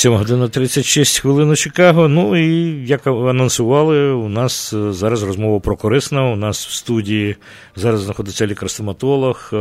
7 0.00 0.16
година 0.16 0.48
36 0.48 1.18
хвилин 1.18 1.50
у 1.50 1.56
Чикаго. 1.56 2.08
Ну 2.08 2.36
і 2.36 2.86
як 2.86 3.06
анонсували, 3.06 4.12
у 4.12 4.28
нас 4.28 4.72
е, 4.72 4.92
зараз 4.92 5.22
розмова 5.22 5.60
про 5.60 5.76
корисне. 5.76 6.20
У 6.20 6.36
нас 6.36 6.66
в 6.66 6.70
студії 6.72 7.36
зараз 7.76 8.00
знаходиться 8.00 8.46
лікар-стоматолог. 8.46 9.50
Е, 9.52 9.56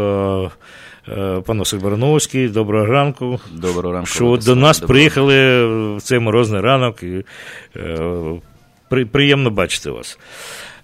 е, 1.07 1.41
пан 1.45 1.59
Василь 1.59 1.77
Барановський, 1.77 2.47
доброго 2.47 2.85
ранку. 2.85 3.39
Доброго 3.51 3.93
ранку. 3.93 4.07
Що 4.07 4.39
до 4.45 4.55
нас 4.55 4.79
приїхали 4.79 5.65
в 5.95 6.01
цей 6.01 6.19
морозний 6.19 6.61
ранок. 6.61 7.03
і 7.03 7.23
при, 8.89 9.05
Приємно 9.05 9.49
бачити 9.49 9.91
вас. 9.91 10.19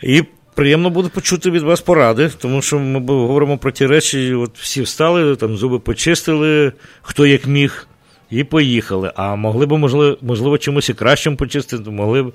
І 0.03 0.23
приємно 0.55 0.89
буде 0.89 1.09
почути 1.09 1.52
від 1.52 1.63
вас 1.63 1.81
поради, 1.81 2.31
тому 2.37 2.61
що 2.61 2.80
ми 2.80 2.99
говоримо 2.99 3.58
про 3.58 3.71
ті 3.71 3.85
речі, 3.85 4.33
от 4.33 4.58
всі 4.58 4.81
встали, 4.81 5.35
там 5.35 5.58
зуби 5.58 5.80
почистили, 5.80 6.71
хто 7.02 7.25
як 7.25 7.47
міг 7.47 7.87
і 8.29 8.43
поїхали. 8.43 9.11
А 9.15 9.35
могли 9.35 9.65
б, 9.65 9.71
можливо, 9.71 10.17
можливо 10.21 10.57
чомусь 10.57 10.89
і 10.89 10.93
кращим 10.93 11.37
почистити, 11.37 11.89
могли 11.89 12.23
б 12.23 12.33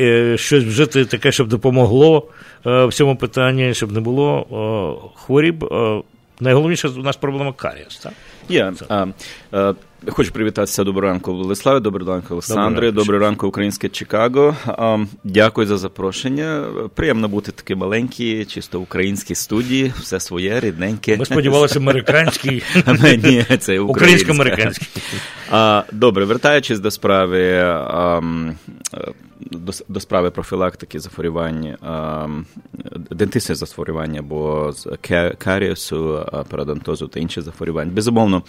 е, 0.00 0.36
щось 0.38 0.64
вжити 0.64 1.04
таке, 1.04 1.32
щоб 1.32 1.48
допомогло 1.48 2.28
е, 2.66 2.84
в 2.84 2.92
цьому 2.92 3.16
питанні, 3.16 3.74
щоб 3.74 3.92
не 3.92 4.00
було 4.00 4.40
е, 4.40 5.10
хворіб. 5.14 5.64
Е, 5.64 6.02
найголовніше 6.40 6.88
у 6.88 7.02
нас 7.02 7.16
проблема 7.16 7.52
карієс, 7.52 7.96
так? 7.98 8.12
Yeah. 9.52 9.82
Хочу 10.08 10.32
привітатися 10.32 10.84
доброго 10.84 11.12
ранку, 11.12 11.34
Владиславе, 11.34 11.80
доброго 11.80 12.12
ранку, 12.12 12.34
Олександре, 12.34 12.92
доброго 12.92 13.24
ранку, 13.24 13.46
українське 13.46 13.88
Чикаго. 13.88 14.56
Дякую 15.24 15.66
за 15.66 15.78
запрошення. 15.78 16.64
Приємно 16.94 17.28
бути 17.28 17.52
такі 17.52 17.74
маленькі, 17.74 18.44
чисто 18.44 18.80
українські 18.80 19.34
студії, 19.34 19.92
все 20.00 20.20
своє, 20.20 20.60
рідненьке. 20.60 21.16
Ми 21.16 21.24
сподівалися, 21.24 21.78
американський. 21.78 22.62
Ні, 23.24 23.44
це 23.58 23.80
українсько-американський. 23.80 24.88
Добре, 25.92 26.24
вертаючись 26.24 26.80
до 26.80 26.90
справи 26.90 27.64
до, 29.50 29.72
до 29.88 30.00
справи 30.00 30.30
профілактики 30.30 31.00
захворювань, 31.00 31.76
дентисних 33.10 33.58
захворювань 33.58 34.16
або 34.16 34.72
каріусу, 35.38 36.26
парадонтозу 36.48 37.08
та 37.08 37.20
інших 37.20 37.44
захворювань. 37.44 37.90
Безумовно, 37.90 38.42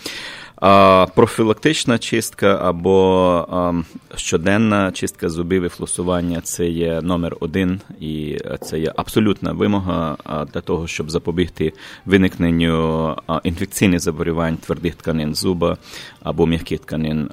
профілактична 1.15 1.97
чистка 1.97 2.59
або 2.63 3.83
щоденна 4.15 4.91
чистка 4.91 5.29
зубів 5.29 5.63
і 5.63 5.69
флосування 5.69 6.41
це 6.41 6.67
є 6.67 7.01
номер 7.01 7.35
один, 7.39 7.81
і 7.99 8.37
це 8.61 8.79
є 8.79 8.93
абсолютна 8.95 9.51
вимога 9.51 10.17
для 10.53 10.61
того, 10.61 10.87
щоб 10.87 11.11
запобігти 11.11 11.73
виникненню 12.05 13.15
інфекційних 13.43 13.99
захворювань 13.99 14.57
твердих 14.57 14.95
тканин 14.95 15.35
зуба 15.35 15.77
або 16.23 16.45
м'яких 16.45 16.79
тканин, 16.79 17.29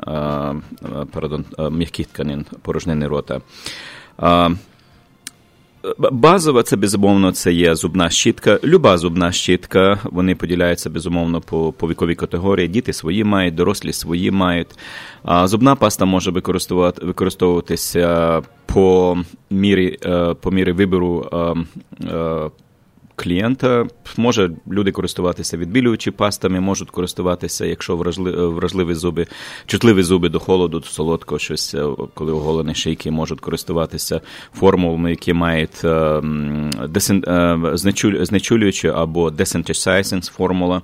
пардон, 1.12 1.44
м'яких 1.70 2.06
тканин 2.06 2.46
порожнини 2.62 3.06
рота. 3.06 3.40
Базова 5.98 6.62
це 6.62 6.76
безумовно 6.76 7.32
це 7.32 7.52
є 7.52 7.74
зубна 7.74 8.10
щітка. 8.10 8.58
Люба 8.64 8.98
зубна 8.98 9.32
щітка, 9.32 9.98
вони 10.04 10.34
поділяються 10.34 10.90
безумовно 10.90 11.40
по 11.40 11.72
по 11.72 11.88
віковій 11.88 12.14
категорії. 12.14 12.68
Діти 12.68 12.92
свої 12.92 13.24
мають, 13.24 13.54
дорослі 13.54 13.92
свої 13.92 14.30
мають. 14.30 14.68
А 15.22 15.46
Зубна 15.48 15.74
паста 15.74 16.04
може 16.04 16.30
використовуватися 17.02 18.42
по 18.66 19.16
мірі 19.50 19.98
е, 20.04 20.34
по 20.34 20.50
мірі 20.50 20.72
вибору 20.72 21.28
е, 21.32 21.36
е, 22.06 22.50
клієнта. 23.20 23.86
Може 24.16 24.50
люди 24.70 24.92
користуватися 24.92 25.56
відбілюючи 25.56 26.10
пастами, 26.10 26.60
можуть 26.60 26.90
користуватися, 26.90 27.66
якщо 27.66 27.96
вражливі 27.96 28.94
зуби, 28.94 29.26
чутливі 29.66 30.02
зуби 30.02 30.28
до 30.28 30.40
холоду, 30.40 30.78
до 30.78 30.86
солодкого 30.86 31.38
щось, 31.38 31.74
е, 31.74 31.84
коли 32.14 32.32
оголені 32.32 32.74
шийки 32.74 33.10
можуть 33.10 33.40
користуватися 33.40 34.20
формулами, 34.54 35.10
які 35.10 35.32
мають 35.32 35.84
е, 35.84 36.22
е, 37.28 37.58
знечулюючі 38.22 38.88
або 38.88 39.28
desensitizing 39.28 40.32
формула. 40.32 40.82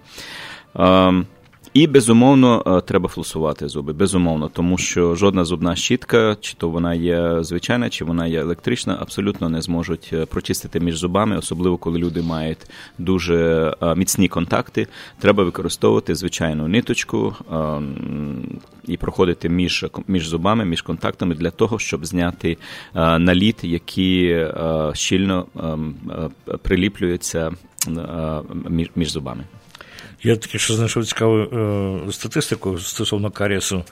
Ем, 1.76 1.82
і 1.82 1.86
безумовно 1.86 2.62
е, 2.66 2.80
треба 2.80 3.08
флосувати 3.08 3.68
зуби. 3.68 3.92
Безумовно, 3.92 4.48
тому 4.48 4.78
що 4.78 5.14
жодна 5.14 5.44
зубна 5.44 5.76
щітка, 5.76 6.36
чи 6.40 6.54
то 6.54 6.68
вона 6.68 6.94
є 6.94 7.42
звичайна, 7.42 7.90
чи 7.90 8.04
вона 8.04 8.26
є 8.26 8.40
електрична, 8.40 8.98
абсолютно 9.00 9.48
не 9.48 9.62
зможуть 9.62 10.10
е, 10.12 10.26
прочистити 10.26 10.80
між 10.80 10.98
зубами, 10.98 11.38
особливо 11.38 11.76
коли 11.76 11.98
люди 11.98 12.22
мають 12.22 12.58
дуже 12.98 13.36
е, 13.82 13.94
міцні 13.94 14.28
контакти. 14.28 14.86
Треба 15.18 15.44
використовувати 15.44 16.14
звичайну 16.14 16.68
ниточку 16.68 17.34
і 18.86 18.96
проходити 18.96 19.48
між 19.48 19.86
між 20.08 20.28
зубами, 20.28 20.64
між 20.64 20.82
контактами 20.82 21.34
для 21.34 21.50
того, 21.50 21.78
щоб 21.78 22.06
зняти 22.06 22.56
наліт, 22.94 23.64
які 23.64 24.46
щільно 24.92 25.46
приліплюються 26.62 27.50
між 28.96 29.10
зубами. 29.12 29.44
Я 30.26 30.36
таки 30.36 30.58
що 30.58 30.74
знайшов 30.74 31.04
цікаву 31.04 31.38
е, 31.38 32.12
статистику 32.12 32.78
стосовно 32.78 33.30
карієсу. 33.30 33.84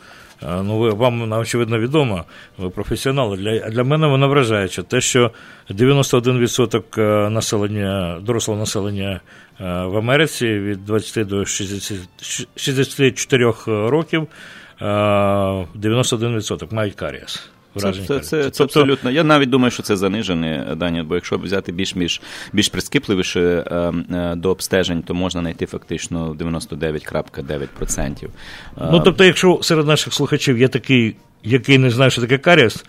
Е, 0.43 0.63
ну, 0.63 0.79
ви, 0.79 0.91
вам 0.91 1.33
очевидно 1.33 1.79
відомо, 1.79 2.25
ви 2.59 2.71
професіонали. 2.71 3.37
Для 3.37 3.71
для 3.71 3.85
мене 3.85 4.07
вона 4.07 4.27
вражаюча. 4.27 4.83
Те, 4.83 5.01
що 5.01 5.31
91% 5.71 7.01
е, 7.01 7.31
населення, 7.31 8.19
дорослого 8.23 8.61
населення 8.61 9.21
в 9.61 9.97
Америці 9.97 10.47
від 10.59 10.85
20 10.85 11.27
до 11.27 11.45
60, 11.45 11.99
64 12.57 13.55
років 13.67 14.27
91% 14.81 16.75
мають 16.75 16.95
карієс. 16.95 17.51
Це, 17.77 17.93
це, 17.93 18.21
це, 18.21 18.21
це 18.21 18.43
тобто... 18.43 18.65
абсолютно. 18.65 19.11
Я 19.11 19.25
навіть 19.25 19.51
думаю, 19.51 19.71
що 19.71 19.83
це 19.83 19.97
занижене 19.97 20.75
дані, 20.77 21.03
бо 21.03 21.15
якщо 21.15 21.39
взяти 21.39 21.73
більш 21.73 21.97
більш, 21.97 22.23
більш 22.53 22.69
прискіпливіше 22.69 23.41
е, 23.41 23.93
е, 24.17 24.35
до 24.35 24.51
обстежень, 24.51 25.03
то 25.03 25.15
можна 25.15 25.41
знайти 25.41 25.67
фактично 25.67 26.35
99,9%. 26.35 28.29
Ну 28.77 29.01
тобто, 29.01 29.25
якщо 29.25 29.59
серед 29.63 29.87
наших 29.87 30.15
слухачів 30.15 30.59
є 30.59 30.69
такий, 30.69 31.17
який 31.43 31.79
не 31.79 31.91
знає, 31.91 32.11
що 32.11 32.21
таке 32.21 32.39
каріс, 32.39 32.85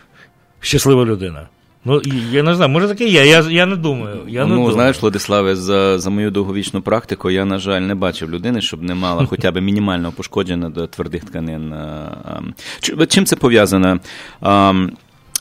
щаслива 0.59 1.05
людина. 1.05 1.47
Ну, 1.85 2.01
я 2.31 2.43
не 2.43 2.55
знаю, 2.55 2.71
може 2.71 2.87
таке 2.87 3.05
є, 3.05 3.25
я 3.25 3.39
я 3.49 3.65
не 3.65 3.75
думаю. 3.75 4.17
Я 4.27 4.41
ну, 4.41 4.47
не 4.47 4.55
думаю. 4.55 4.73
знаєш, 4.73 5.01
Владиславе, 5.01 5.55
за 5.55 5.99
за 5.99 6.09
мою 6.09 6.31
довговічну 6.31 6.81
практику 6.81 7.29
я, 7.29 7.45
на 7.45 7.57
жаль, 7.57 7.81
не 7.81 7.95
бачив 7.95 8.29
людини, 8.29 8.61
щоб 8.61 8.83
не 8.83 8.95
мала 8.95 9.25
хоча 9.29 9.51
б 9.51 9.61
мінімально 9.61 10.11
пошкодження 10.11 10.69
до 10.69 10.87
твердих 10.87 11.23
тканин. 11.23 11.73
Чим 13.07 13.25
це 13.25 13.35
пов'язано? 13.35 13.99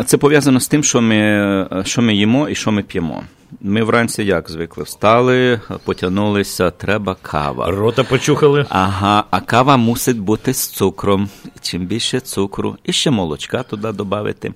Це 0.07 0.17
пов'язано 0.19 0.61
з 0.61 0.69
тим, 0.69 0.85
що 0.85 1.01
ми 1.01 1.67
що 1.85 2.03
ми 2.03 2.15
їмо 2.15 2.49
і 2.49 2.55
що 2.55 2.73
ми 2.73 2.83
п'ємо. 2.83 3.23
Ми 3.61 3.83
вранці 3.83 4.23
як 4.23 4.51
звикли? 4.51 4.85
Встали, 4.85 5.61
потягнулися, 5.85 6.71
треба 6.71 7.17
кава. 7.23 7.71
Рота 7.71 8.05
почухали. 8.05 8.67
Ага, 8.69 9.25
а 9.31 9.41
кава 9.41 9.77
мусить 9.77 10.19
бути 10.19 10.55
з 10.55 10.69
цукром. 10.69 11.29
Чим 11.61 11.87
більше 11.87 12.21
цукру, 12.21 12.77
і 12.85 12.93
ще 12.93 13.11
молочка 13.11 13.63
туди 13.63 13.93
додати. 13.93 14.53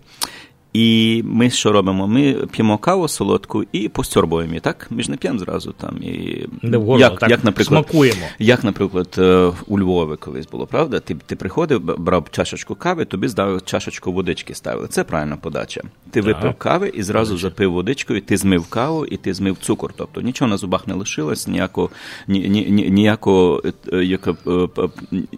І 0.78 1.22
ми 1.24 1.50
що 1.50 1.72
робимо? 1.72 2.06
Ми 2.06 2.32
п'ємо 2.32 2.78
каву 2.78 3.08
солодку 3.08 3.64
і 3.72 3.88
постьорбуємо 3.88 4.52
її, 4.52 4.60
так? 4.60 4.86
Ми 4.90 5.02
ж 5.02 5.10
не 5.10 5.16
п'ємо 5.16 5.38
зразу 5.38 5.72
там. 5.72 6.02
І... 6.02 6.46
Горло, 6.62 6.98
як, 6.98 7.18
так, 7.18 7.30
як, 7.30 7.44
наприклад, 7.44 7.86
смакуємо. 7.86 8.26
Як, 8.38 8.64
наприклад, 8.64 9.14
е, 9.18 9.52
у 9.66 9.78
Львові 9.78 10.16
колись 10.16 10.46
було, 10.46 10.66
правда? 10.66 11.00
Ти 11.00 11.16
ти 11.26 11.36
приходив, 11.36 11.80
брав 11.80 12.26
чашечку 12.30 12.74
кави, 12.74 13.04
тобі 13.04 13.28
здав 13.28 13.64
чашечку 13.64 14.12
водички 14.12 14.54
ставили. 14.54 14.88
Це 14.88 15.04
правильна 15.04 15.36
подача. 15.36 15.82
Ти 16.10 16.22
так. 16.22 16.24
випив 16.24 16.54
кави 16.54 16.92
і 16.94 17.02
зразу 17.02 17.30
Подача. 17.30 17.48
запив 17.48 17.72
водичкою, 17.72 18.20
ти 18.20 18.36
змив 18.36 18.66
каву 18.66 19.06
і 19.06 19.16
ти 19.16 19.34
змив 19.34 19.56
цукор. 19.60 19.94
Тобто 19.96 20.20
нічого 20.20 20.48
на 20.48 20.56
зубах 20.56 20.86
не 20.86 20.94
лишилось, 20.94 21.48
ніякого 21.48 21.90
ні, 22.28 22.48
ні, 22.48 22.90
ніякого, 22.90 23.62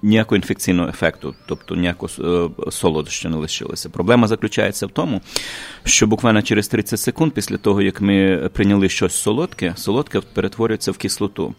ніякого 0.03 0.37
інфекційного 0.37 0.89
ефекту, 0.89 1.35
тобто 1.47 1.77
ніякого 1.77 2.51
солодощу 2.71 3.29
не 3.29 3.37
лишилося. 3.37 3.89
Проблема 3.89 4.29
заключається 4.29 4.87
в 4.87 4.91
тому, 4.91 5.21
що 5.85 6.07
буквально 6.07 6.43
через 6.43 6.69
30 6.69 7.01
секунд 7.01 7.33
після 7.33 7.57
того, 7.57 7.83
як 7.83 8.01
ми 8.01 8.49
прийняли 8.53 8.89
щось 8.89 9.15
солодке, 9.15 9.73
солодке 9.77 10.21
перетворюється 10.21 10.93
в 10.93 10.97
кислоту. 10.97 11.55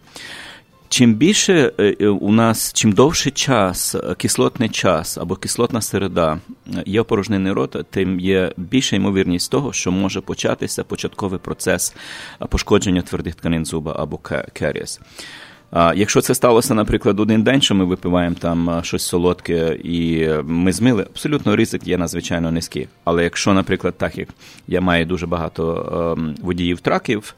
Чим 0.91 1.13
більше 1.13 1.71
е, 1.79 1.95
е, 2.01 2.07
у 2.07 2.31
нас, 2.31 2.73
чим 2.73 2.91
довший 2.91 3.31
час, 3.31 3.95
е, 3.95 4.15
кислотний 4.15 4.69
час 4.69 5.17
або 5.17 5.35
кислотна 5.35 5.81
середа 5.81 6.39
є 6.85 7.01
опорожнений 7.01 7.53
рота, 7.53 7.83
тим 7.83 8.19
є 8.19 8.51
більша 8.57 8.95
ймовірність 8.95 9.51
того, 9.51 9.73
що 9.73 9.91
може 9.91 10.21
початися 10.21 10.83
початковий 10.83 11.39
процес 11.39 11.95
пошкодження 12.49 13.01
твердих 13.01 13.35
тканин 13.35 13.65
зуба 13.65 13.95
або 13.99 14.19
керіс. 14.53 14.99
Якщо 15.73 16.21
це 16.21 16.35
сталося, 16.35 16.73
наприклад, 16.73 17.19
один 17.19 17.43
день, 17.43 17.61
що 17.61 17.75
ми 17.75 17.85
випиваємо 17.85 18.35
там 18.39 18.79
щось 18.83 19.03
солодке 19.03 19.77
і 19.83 20.29
ми 20.43 20.71
змили, 20.71 21.03
абсолютно 21.03 21.55
ризик 21.55 21.87
є 21.87 21.97
надзвичайно 21.97 22.51
низький. 22.51 22.87
Але 23.03 23.23
якщо, 23.23 23.53
наприклад, 23.53 23.93
так 23.97 24.17
як 24.17 24.27
я 24.67 24.81
маю 24.81 25.05
дуже 25.05 25.27
багато 25.27 26.15
ем, 26.17 26.35
водіїв 26.41 26.79
траків 26.79 27.35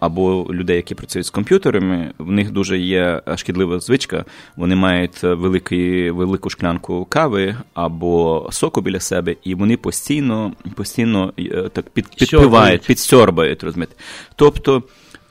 або 0.00 0.46
людей, 0.50 0.76
які 0.76 0.94
працюють 0.94 1.26
з 1.26 1.30
комп'ютерами, 1.30 2.12
в 2.18 2.30
них 2.30 2.50
дуже 2.50 2.78
є 2.78 3.22
шкідлива 3.36 3.80
звичка, 3.80 4.24
вони 4.56 4.76
мають 4.76 5.22
великий, 5.22 6.10
велику 6.10 6.50
шклянку 6.50 7.04
кави 7.04 7.56
або 7.74 8.48
соку 8.52 8.80
біля 8.80 9.00
себе, 9.00 9.36
і 9.44 9.54
вони 9.54 9.76
постійно 9.76 10.52
постійно 10.74 11.32
е, 11.38 11.68
так 11.72 11.90
під, 11.90 12.08
підпивають, 12.08 12.86
підсьорбають, 12.86 13.62
розумієте. 13.62 13.94
Тобто. 14.36 14.82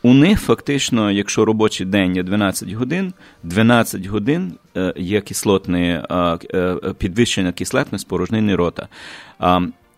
У 0.01 0.13
них 0.13 0.41
фактично, 0.41 1.11
якщо 1.11 1.45
робочий 1.45 1.85
день 1.85 2.15
є 2.15 2.23
12 2.23 2.71
годин, 2.71 3.13
12 3.43 4.05
годин 4.05 4.53
е, 4.77 4.93
є 4.97 5.21
кислотне 5.21 6.05
е, 6.53 6.77
підвищення 6.97 7.51
кислотної 7.51 7.99
спорожнини 7.99 8.55
рота. 8.55 8.87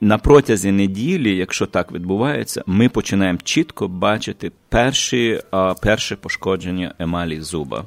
На 0.01 0.18
протязі 0.18 0.72
неділі, 0.72 1.36
якщо 1.36 1.66
так 1.66 1.92
відбувається, 1.92 2.63
ми 2.66 2.90
починаємо 2.90 3.40
чітко 3.44 3.88
бачити 3.88 4.51
перші, 4.69 5.42
перше 5.81 6.16
пошкодження 6.16 6.94
емалі 7.00 7.42
зуба. 7.42 7.86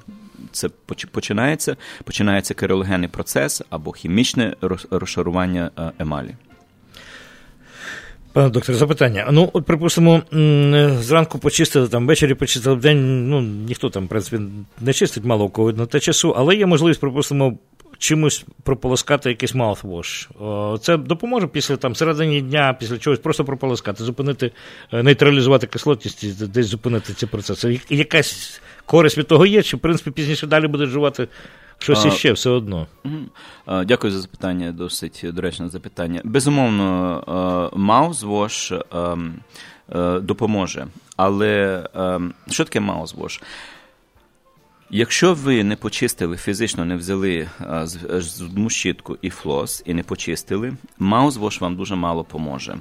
Це 0.53 0.69
починається 1.11 1.77
починається 2.05 2.55
керологенний 2.55 3.09
процес 3.09 3.63
або 3.71 3.93
хімічне 3.93 4.57
розшарування 4.91 5.71
емалі. 5.99 6.35
Пане 8.33 8.49
докторе, 8.49 8.79
запитання. 8.79 9.29
Ну, 9.33 9.51
от, 9.53 9.67
припустимо, 9.67 10.23
зранку 11.01 11.39
почистили, 11.39 11.89
там 11.89 12.07
ввечері 12.07 12.35
почистили 12.35 12.77
в 12.77 12.81
день, 12.81 13.29
ну, 13.29 13.41
ніхто 13.41 13.91
там, 13.91 14.05
в 14.05 14.09
принципі, 14.09 14.43
не 14.81 14.93
чистить 14.93 15.25
мало 15.25 15.45
у 15.45 15.49
кого 15.49 15.73
на 15.73 15.87
те 15.87 16.01
часу, 16.01 16.35
але 16.37 16.57
є 16.57 16.67
можливість, 16.67 17.01
припустимо, 17.01 17.59
чимось 17.99 18.45
прополоскати 18.63 19.29
якийсь 19.29 19.55
mouthwash. 19.55 20.79
Це 20.79 20.97
допоможе 20.97 21.47
після 21.47 21.77
там 21.77 21.95
середині 21.95 22.41
дня, 22.41 22.77
після 22.81 22.99
чогось 22.99 23.19
просто 23.19 23.45
прополоскати, 23.45 24.05
зупинити, 24.05 24.53
е, 24.93 25.03
нейтралізувати 25.03 25.67
кислотність, 25.67 26.25
і 26.25 26.27
десь 26.27 26.67
зупинити 26.67 27.13
ці 27.13 27.27
процеси. 27.27 27.81
Якась 27.91 28.61
користь 28.87 29.19
від 29.19 29.27
того 29.27 29.47
є, 29.47 29.63
чи 29.63 29.77
в 29.77 29.81
принципі 29.81 30.11
пізніше 30.11 30.47
далі 30.47 30.67
буде 30.67 30.85
вживати 30.85 31.29
Щось 31.83 32.05
іще 32.05 32.33
все 32.33 32.51
одно. 32.51 32.87
Дякую 33.67 34.13
за 34.13 34.21
запитання, 34.21 34.73
досить 34.73 35.25
доречне 35.25 35.69
запитання. 35.69 36.21
Безумовно, 36.25 37.71
маузвош 37.77 38.73
допоможе. 40.21 40.87
Але 41.17 41.83
що 42.49 42.65
таке 42.65 42.81
маузвош? 42.81 43.41
Якщо 44.91 45.35
ви 45.35 45.65
не 45.65 45.77
почистили 45.77 46.37
фізично, 46.37 46.85
не 46.85 46.97
взяли 46.97 47.49
зубну 48.11 48.71
щітку 48.71 49.19
і 49.23 49.31
флос, 49.31 49.83
і 49.87 49.95
не 49.95 50.03
почистили, 50.03 50.73
маузвош 50.99 51.61
вам 51.61 51.77
дуже 51.77 51.95
мало 51.95 52.25
поможе. 52.25 52.77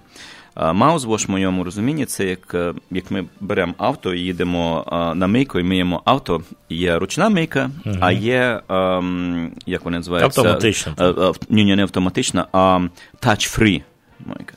Маузвош, 0.56 1.28
в 1.28 1.32
моєму 1.32 1.64
розумінні, 1.64 2.06
це 2.06 2.26
як 2.26 2.54
е, 2.54 2.74
як 2.92 3.12
ми 3.12 3.26
беремо 3.40 3.74
авто, 3.78 4.14
їдемо 4.14 4.86
на 5.16 5.28
мийку 5.28 5.60
і 5.60 5.64
миємо 5.64 6.02
авто. 6.06 6.42
Є 6.70 7.00
ручна 7.00 7.30
мийка, 7.30 7.70
угу. 7.86 7.96
а 8.00 8.12
є 8.12 8.62
ем, 8.70 9.52
як 9.66 9.86
вона 9.86 9.98
називається? 9.98 10.42
Автоматична. 10.42 10.94
Е, 11.00 11.06
е, 11.06 11.34
ні, 11.50 11.66
ні, 11.66 11.76
не 11.76 11.82
автоматична, 11.82 12.48
а 12.52 12.80
touch-free 13.22 13.82
мийка 14.26 14.54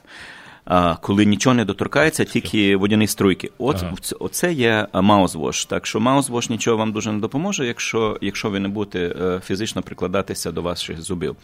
коли 1.00 1.24
нічого 1.24 1.54
не 1.54 1.64
доторкається, 1.64 2.24
тільки 2.24 2.76
водяні 2.76 3.06
струйки. 3.06 3.50
От 3.58 3.76
ага. 3.82 3.94
Оце 4.20 4.52
є 4.52 4.86
маузвош. 4.92 5.64
Так 5.64 5.86
що 5.86 6.00
маузвош 6.00 6.50
нічого 6.50 6.76
вам 6.76 6.92
дуже 6.92 7.12
не 7.12 7.20
допоможе, 7.20 7.66
якщо 7.66 8.18
якщо 8.20 8.50
ви 8.50 8.60
не 8.60 8.68
будете 8.68 8.98
е, 9.24 9.40
фізично 9.44 9.82
прикладатися 9.82 10.52
до 10.52 10.62
ваших 10.62 11.02
зубів. 11.02 11.36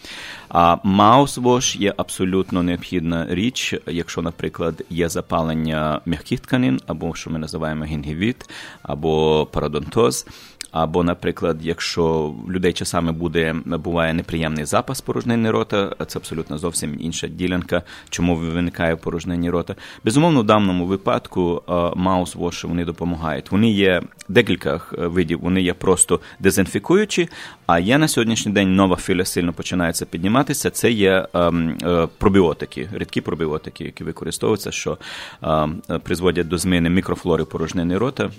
А 0.48 0.76
маузвош 0.84 1.76
є 1.76 1.94
абсолютно 1.96 2.62
необхідна 2.62 3.26
річ, 3.30 3.74
якщо, 3.86 4.22
наприклад, 4.22 4.84
є 4.90 5.08
запалення 5.08 6.00
м'яких 6.06 6.40
тканин, 6.40 6.80
або 6.86 7.14
що 7.14 7.30
ми 7.30 7.38
називаємо 7.38 7.84
гінгівіт, 7.84 8.50
або 8.82 9.46
парадонтоз. 9.52 10.26
Або, 10.72 11.04
наприклад, 11.04 11.58
якщо 11.62 12.34
людей 12.48 12.72
часами 12.72 13.12
буде 13.12 13.54
буває 13.66 14.14
неприємний 14.14 14.64
запас 14.64 15.00
порожнини 15.00 15.50
рота, 15.50 15.96
це 16.06 16.18
абсолютно 16.18 16.58
зовсім 16.58 16.96
інша 17.00 17.28
ділянка, 17.28 17.82
чому 18.10 18.36
виникає 18.36 18.96
порожнені 18.96 19.50
рота. 19.50 19.74
Безумовно, 20.04 20.40
в 20.40 20.44
даному 20.44 20.86
випадку 20.86 21.62
маус-воші 21.96 22.66
вони 22.66 22.84
допомагають. 22.84 23.52
Вони 23.52 23.70
є 23.70 24.02
декілька 24.28 24.80
е, 24.98 25.06
видів, 25.06 25.40
вони 25.40 25.62
є 25.62 25.74
просто 25.74 26.20
дезінфікуючі. 26.40 27.28
А 27.66 27.78
є 27.78 27.98
на 27.98 28.08
сьогоднішній 28.08 28.52
день 28.52 28.74
нова 28.74 28.96
філя 28.96 29.24
сильно 29.24 29.52
починається 29.52 30.06
підніматися. 30.06 30.70
Це 30.70 30.90
є 30.90 31.28
ем, 31.34 31.78
е, 31.82 32.08
пробіотики, 32.18 32.88
рідкі 32.92 33.20
пробіотики, 33.20 33.84
які 33.84 34.04
використовуються, 34.04 34.70
що 34.70 34.98
ем, 35.42 35.82
призводять 36.02 36.48
до 36.48 36.58
зміни 36.58 36.90
мікрофлори 36.90 37.44
порожнини 37.44 37.98
рота. 37.98 38.30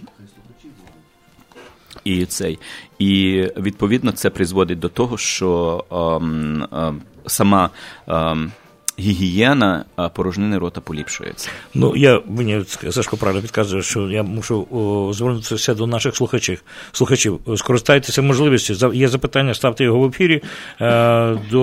І 2.04 2.26
цей, 2.26 2.60
і 3.00 3.44
відповідно 3.58 4.12
це 4.12 4.30
призводить 4.30 4.80
до 4.80 4.90
того, 4.90 5.18
що 5.18 5.84
ем, 5.92 6.68
ем, 6.72 7.02
сама 7.26 7.70
ем, 8.08 8.52
гігієна 9.00 9.86
порожнини 10.14 10.58
рота 10.58 10.82
поліпшується. 10.82 11.50
Ну 11.74 11.96
я 11.96 12.22
мені 12.28 12.64
Сашко 12.90 13.18
правильно 13.18 13.42
підказує, 13.42 13.82
що 13.84 14.12
я 14.12 14.24
мушу 14.24 14.68
о, 14.72 15.14
звернутися 15.14 15.74
до 15.74 15.88
наших 15.88 16.16
слухачів. 16.16 16.64
Слухачів, 16.92 17.40
скористайтеся 17.56 18.22
можливістю. 18.22 18.94
Є 18.94 19.08
запитання, 19.08 19.54
ставте 19.54 19.84
його 19.84 20.00
в 20.00 20.06
ефірі 20.06 20.42
е, 20.82 21.38
до 21.52 21.62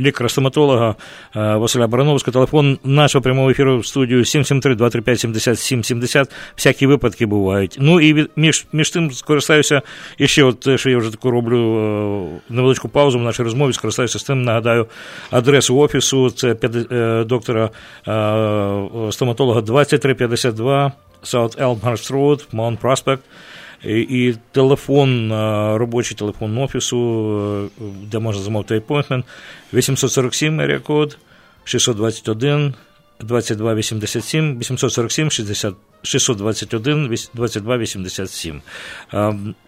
лікаря-стоматолога 0.00 0.94
е, 1.36 1.56
Василя 1.56 1.86
Барановського. 1.86 2.32
Телефон 2.32 2.78
нашого 2.84 3.22
прямого 3.22 3.50
ефіру 3.50 3.78
в 3.78 3.86
студію 3.86 4.22
773-235-7770. 4.22 6.30
Всякі 6.56 6.86
випадки 6.86 7.26
бувають. 7.26 7.76
Ну 7.80 8.00
і 8.00 8.28
між 8.36 8.66
між 8.72 8.90
тим 8.90 9.12
скористаюся 9.12 9.82
і 10.18 10.26
ще, 10.26 10.44
от, 10.44 10.80
що 10.80 10.90
я 10.90 10.98
вже 10.98 11.10
таку 11.10 11.30
роблю 11.30 11.78
е, 11.78 12.28
невеличку 12.54 12.88
паузу 12.88 13.18
в 13.18 13.22
нашій 13.22 13.42
розмові, 13.42 13.72
скористаюся 13.72 14.18
з 14.18 14.22
тим, 14.22 14.42
нагадаю, 14.42 14.86
адресу 15.30 15.78
офісу 15.78 16.30
це 16.30 16.56
е, 16.64 17.24
доктора 17.24 17.70
стоматолога 19.10 19.60
2352 19.60 20.92
South 21.22 21.56
Elmhurst 21.56 22.10
Road, 22.10 22.46
Mount 22.52 22.78
Prospect. 22.78 23.20
І, 23.84 24.00
і 24.00 24.36
телефон, 24.52 25.32
робочий 25.76 26.16
телефон 26.16 26.58
офісу, 26.58 27.70
де 28.12 28.18
можна 28.18 28.42
замовити 28.42 28.78
appointment, 28.78 29.22
847 29.72 30.56
мерія 30.56 30.78
код 30.78 31.18
621 31.64 32.74
2287 33.20 34.58
847 34.58 35.30
60 35.30 35.74
621 36.02 37.18
2287. 37.34 38.60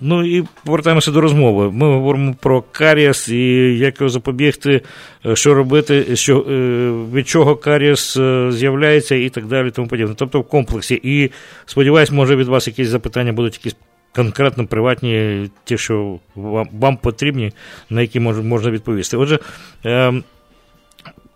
Ну 0.00 0.38
і 0.38 0.44
повертаємося 0.64 1.10
до 1.10 1.20
розмови. 1.20 1.70
Ми 1.70 1.86
говоримо 1.86 2.34
про 2.40 2.62
карієс 2.72 3.28
і 3.28 3.78
як 3.78 4.00
його 4.00 4.08
запобігти, 4.08 4.82
е, 5.26 5.36
що 5.36 5.54
робити, 5.54 6.16
що, 6.16 6.40
е, 6.40 6.90
від 7.14 7.28
чого 7.28 7.56
карієс 7.56 8.16
е, 8.16 8.48
з'являється 8.52 9.14
і 9.14 9.28
так 9.28 9.46
далі. 9.46 9.70
тому 9.70 9.88
подібне. 9.88 10.14
Тобто 10.16 10.40
в 10.40 10.48
комплексі. 10.48 11.00
І 11.02 11.30
сподіваюсь, 11.66 12.10
може 12.10 12.36
від 12.36 12.48
вас 12.48 12.66
якісь 12.66 12.88
запитання 12.88 13.32
будуть 13.32 13.54
якісь 13.54 13.76
конкретно 14.14 14.66
приватні, 14.66 15.50
ті, 15.64 15.78
що 15.78 16.18
вам, 16.34 16.68
вам 16.72 16.96
потрібні, 16.96 17.52
на 17.90 18.00
які 18.00 18.20
мож, 18.20 18.40
можна 18.40 18.70
відповісти. 18.70 19.16
Отже, 19.16 19.38
е, 19.86 20.22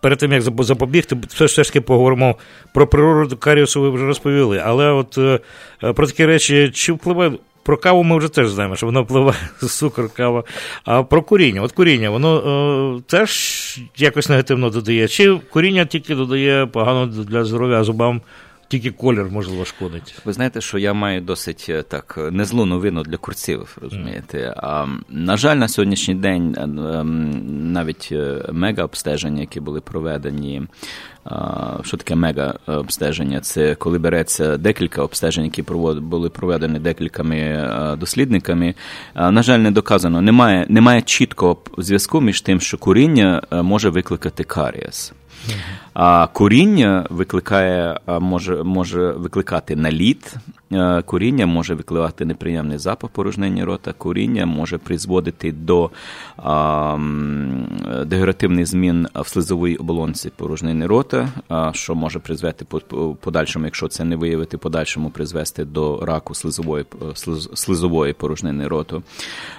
перед 0.01 0.19
тим 0.19 0.31
як 0.31 0.41
запобігти, 0.41 1.17
все 1.29 1.63
ж 1.63 1.69
таки 1.69 1.81
поговоримо 1.81 2.35
про 2.73 2.87
природу 2.87 3.37
каріусу, 3.37 3.81
ви 3.81 3.89
вже 3.89 4.05
розповіли. 4.05 4.61
Але 4.65 4.89
от 4.89 5.17
про 5.95 6.07
такі 6.07 6.25
речі, 6.25 6.71
чи 6.73 6.93
впливає 6.93 7.31
про 7.65 7.77
каву 7.77 8.03
ми 8.03 8.17
вже 8.17 8.29
теж 8.29 8.49
знаємо, 8.49 8.75
що 8.75 8.85
воно 8.85 9.03
впливає 9.03 9.37
цукор, 9.67 10.09
кава. 10.13 10.43
А 10.83 11.03
про 11.03 11.21
куріння. 11.21 11.61
От 11.61 11.71
куріння, 11.71 12.09
воно 12.09 12.37
е, 12.97 13.01
теж 13.07 13.31
якось 13.97 14.29
негативно 14.29 14.69
додає. 14.69 15.07
Чи 15.07 15.35
куріння 15.49 15.85
тільки 15.85 16.15
додає 16.15 16.65
погано 16.65 17.05
для 17.05 17.45
здоров'я 17.45 17.83
зубам? 17.83 18.21
Тільки 18.67 18.91
колір, 18.91 19.25
можливо, 19.31 19.65
шкодить. 19.65 20.15
Ви 20.25 20.33
знаєте, 20.33 20.61
що 20.61 20.77
я 20.77 20.93
маю 20.93 21.21
досить 21.21 21.65
е, 21.69 21.81
так 21.81 22.19
незлу 22.31 22.65
новину 22.65 23.03
для 23.03 23.17
курців, 23.17 23.77
розумієте. 23.81 24.53
А 24.57 24.85
на 25.09 25.37
жаль, 25.37 25.55
на 25.55 25.67
сьогоднішній 25.67 26.15
день 26.15 26.55
е, 26.57 26.67
навіть 27.73 28.09
е, 28.11 28.45
мега-обстеження, 28.51 29.41
які 29.41 29.59
були 29.59 29.81
проведені. 29.81 30.61
Що 31.83 31.97
таке 31.97 32.15
мега-обстеження? 32.15 33.39
Це 33.39 33.75
коли 33.75 33.99
береться 33.99 34.57
декілька 34.57 35.01
обстежень, 35.01 35.43
які 35.43 35.61
були 35.61 36.29
проведені 36.29 36.79
декількома 36.79 37.95
дослідниками. 37.99 38.75
На 39.15 39.43
жаль, 39.43 39.59
не 39.59 39.71
доказано. 39.71 40.21
Немає 40.21 40.65
немає 40.69 41.01
чіткого 41.01 41.57
зв'язку 41.77 42.21
між 42.21 42.41
тим, 42.41 42.61
що 42.61 42.77
куріння 42.77 43.41
може 43.51 43.89
викликати 43.89 44.43
карієс. 44.43 45.13
А 45.93 46.27
Куріння 46.27 47.05
викликає, 47.09 47.99
може 48.07 48.63
може 48.63 49.11
викликати 49.11 49.75
наліт, 49.75 50.35
куріння 51.05 51.45
може 51.45 51.73
викликати 51.73 52.25
неприємний 52.25 52.77
запах 52.77 53.09
порожнення 53.09 53.65
рота, 53.65 53.93
куріння 53.93 54.45
може 54.45 54.77
призводити 54.77 55.51
до 55.51 55.89
а, 56.37 56.97
дегенеративних 58.05 58.65
змін 58.65 59.07
в 59.15 59.27
слизовій 59.27 59.75
оболонці 59.75 60.29
порожнини 60.29 60.87
рота, 60.87 61.29
а, 61.49 61.71
що 61.73 61.95
може 61.95 62.19
призвести 62.19 62.65
подальшому, 63.21 63.65
якщо 63.65 63.87
це 63.87 64.03
не 64.03 64.15
виявити, 64.15 64.57
подальшому 64.57 65.09
призвести 65.09 65.65
до 65.65 66.05
раку 66.05 66.35
слизової 66.35 66.85
слизової 67.53 68.13
порожнини 68.13 68.67
роту. 68.67 69.03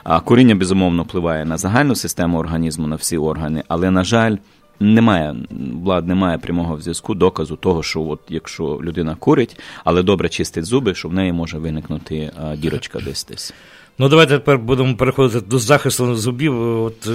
А 0.04 0.20
Куріння 0.20 0.54
безумовно 0.54 1.02
впливає 1.02 1.44
на 1.44 1.56
загальну 1.56 1.94
систему 1.94 2.38
організму, 2.38 2.86
на 2.86 2.96
всі 2.96 3.18
органи, 3.18 3.62
але, 3.68 3.90
на 3.90 4.04
жаль, 4.04 4.36
немає 4.80 5.36
влад, 5.82 6.08
немає 6.08 6.38
прямого 6.38 6.80
зв'язку, 6.80 7.14
доказу 7.14 7.56
того, 7.56 7.82
що 7.82 8.02
от 8.02 8.20
якщо 8.28 8.80
людина 8.82 9.14
курить, 9.14 9.60
але 9.84 10.02
добре 10.02 10.28
чистить 10.28 10.64
зуби, 10.64 10.94
що 10.94 11.08
в 11.08 11.12
неї 11.12 11.32
може 11.32 11.58
виникнути 11.58 12.30
а, 12.42 12.56
дірочка 12.56 12.98
десь 13.00 13.26
десь. 13.30 13.54
Ну, 13.98 14.08
давайте 14.08 14.32
тепер 14.32 14.58
будемо 14.58 14.96
переходити 14.96 15.46
до 15.46 15.58
захисту 15.58 16.14
зубів, 16.14 16.82
от 16.82 17.06
е, 17.06 17.10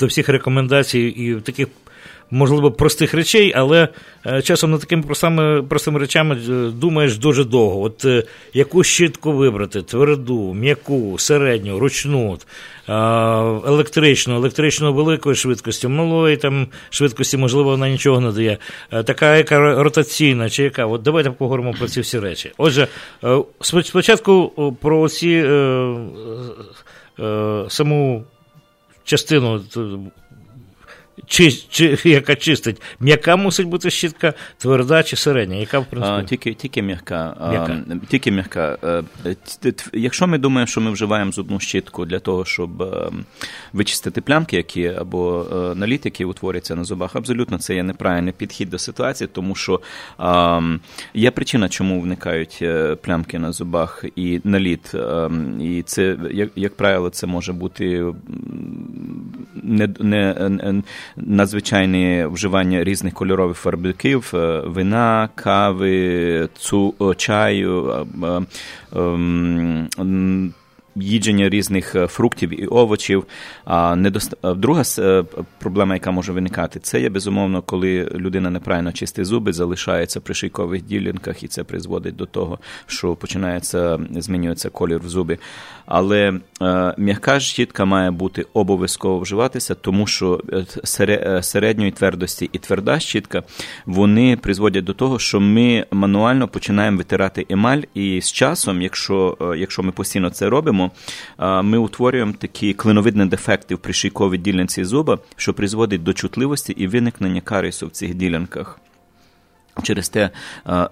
до 0.00 0.06
всіх 0.06 0.28
рекомендацій 0.28 1.00
і 1.00 1.34
таких 1.40 1.68
можливо, 2.30 2.72
простих 2.72 3.14
речей, 3.14 3.52
але 3.56 3.88
е, 4.26 4.42
часом 4.42 4.70
над 4.70 4.80
такими 4.80 5.02
простими 5.02 5.62
простими 5.62 5.98
речами 5.98 6.34
е, 6.34 6.70
думаєш 6.70 7.18
дуже 7.18 7.44
довго. 7.44 7.80
От 7.80 8.04
е, 8.04 8.22
яку 8.54 8.84
щітку 8.84 9.32
вибрати: 9.32 9.82
тверду, 9.82 10.54
м'яку, 10.54 11.18
середню, 11.18 11.78
ручну, 11.78 12.38
електричну, 13.66 14.36
електричну 14.36 14.94
великої 14.94 15.36
швидкості, 15.36 15.88
малої 15.88 16.36
там 16.36 16.66
швидкості, 16.90 17.36
можливо, 17.36 17.70
вона 17.70 17.88
нічого 17.88 18.20
не 18.20 18.32
дає. 18.32 18.58
Така 19.04 19.36
яка 19.36 19.82
ротаційна 19.82 20.50
чи 20.50 20.62
яка. 20.62 20.86
От 20.86 21.02
давайте 21.02 21.30
поговоримо 21.30 21.72
про 21.78 21.88
ці 21.88 22.00
всі 22.00 22.18
речі. 22.18 22.52
Отже, 22.58 22.88
спочатку 23.60 24.52
про 24.80 25.08
ці 25.08 25.42
саму 27.68 28.24
частину 29.04 29.62
чи, 31.26 31.52
чи, 31.52 31.98
яка 32.04 32.36
чистить. 32.36 32.82
М'яка 33.00 33.36
мусить 33.36 33.66
бути 33.66 33.90
щітка, 33.90 34.34
тверда 34.58 35.02
чи 35.02 35.16
середня? 35.16 35.56
Яка, 35.56 35.78
в 35.78 35.86
принципі? 35.86 36.16
А, 36.18 36.22
тільки 36.22 36.54
тільки 36.54 36.82
м'яка. 36.82 37.36
м'яка. 37.50 37.78
А, 37.90 38.06
тільки 38.06 38.30
м'яка. 38.30 38.78
Е, 39.24 39.34
якщо 39.92 40.26
ми 40.26 40.38
думаємо, 40.38 40.66
що 40.66 40.80
ми 40.80 40.90
вживаємо 40.90 41.32
зубну 41.32 41.60
щітку 41.60 42.06
для 42.06 42.18
того, 42.18 42.44
щоб 42.44 42.82
е, 42.82 43.10
вичистити 43.72 44.20
плямки, 44.20 44.56
які 44.56 44.86
або 44.86 45.46
е, 45.52 45.74
наліт, 45.74 46.04
який 46.04 46.26
утворюється 46.26 46.74
на 46.76 46.84
зубах, 46.84 47.16
абсолютно 47.16 47.58
це 47.58 47.74
є 47.74 47.82
неправильний 47.82 48.32
підхід 48.32 48.70
до 48.70 48.78
ситуації, 48.78 49.28
тому 49.32 49.54
що 49.54 49.80
а, 50.18 50.60
є 51.14 51.30
причина, 51.30 51.68
чому 51.68 52.00
виникають 52.00 52.64
плямки 53.02 53.38
на 53.38 53.52
зубах 53.52 54.04
і 54.16 54.40
наліт. 54.44 54.94
А, 54.94 55.30
і 55.60 55.82
це, 55.82 56.16
як, 56.32 56.50
як 56.56 56.76
правило, 56.76 57.10
це 57.10 57.26
може 57.26 57.52
бути 57.52 58.04
не, 59.54 59.88
не, 60.00 60.82
надзвичайне 61.16 62.26
вживання 62.26 62.84
різних 62.84 63.14
кольорових 63.14 63.56
фарбиків, 63.56 64.32
е, 64.34 64.62
вина, 64.66 65.28
кави, 65.34 66.48
цу, 66.58 66.94
чаю. 67.16 68.06
Їдження 70.96 71.48
різних 71.48 71.94
е, 71.94 72.06
фруктів 72.06 72.62
і 72.62 72.66
овочів. 72.66 73.26
Недост... 73.96 74.34
друга 74.56 74.82
е, 74.98 75.24
проблема, 75.58 75.94
яка 75.94 76.10
може 76.10 76.32
виникати, 76.32 76.80
це 76.80 77.00
є 77.00 77.08
безумовно, 77.08 77.62
коли 77.62 78.08
людина 78.14 78.50
неправильно 78.50 78.92
чистить 78.92 79.26
зуби, 79.26 79.52
залишається 79.52 80.20
при 80.20 80.34
шийкових 80.34 80.82
ділянках, 80.82 81.42
і 81.42 81.48
це 81.48 81.64
призводить 81.64 82.16
до 82.16 82.26
того, 82.26 82.58
що 82.86 83.14
починається 83.14 83.98
змінюється 84.10 84.70
колір 84.70 84.98
в 84.98 85.08
зубі. 85.08 85.38
Але 85.86 86.40
е, 86.62 86.94
м'яка 86.98 87.40
щітка 87.40 87.84
має 87.84 88.10
бути 88.10 88.46
обов'язково 88.52 89.18
вживатися, 89.18 89.74
тому 89.74 90.06
що 90.06 90.40
е, 90.98 91.42
середньої 91.42 91.90
твердості 91.90 92.50
і 92.52 92.58
тверда 92.58 92.98
щітка 93.00 93.42
вони 93.86 94.36
призводять 94.36 94.84
до 94.84 94.92
того, 94.92 95.18
що 95.18 95.40
ми 95.40 95.86
мануально 95.90 96.48
починаємо 96.48 96.98
витирати 96.98 97.46
емаль, 97.48 97.80
і 97.94 98.20
з 98.20 98.32
часом, 98.32 98.82
якщо, 98.82 99.36
якщо 99.58 99.82
ми 99.82 99.92
постійно 99.92 100.30
це 100.30 100.48
робимо 100.48 100.85
ми 101.38 101.78
утворюємо 101.78 102.32
такі 102.32 102.74
клиновидні 102.74 103.26
дефекти 103.26 103.74
в 103.74 103.78
пришийковій 103.78 104.38
ділянці 104.38 104.84
зуба, 104.84 105.18
що 105.36 105.54
призводить 105.54 106.02
до 106.02 106.12
чутливості 106.12 106.72
і 106.72 106.86
виникнення 106.86 107.40
карісу 107.40 107.86
в 107.86 107.90
цих 107.90 108.14
ділянках. 108.14 108.80
Через 109.82 110.08
те 110.08 110.30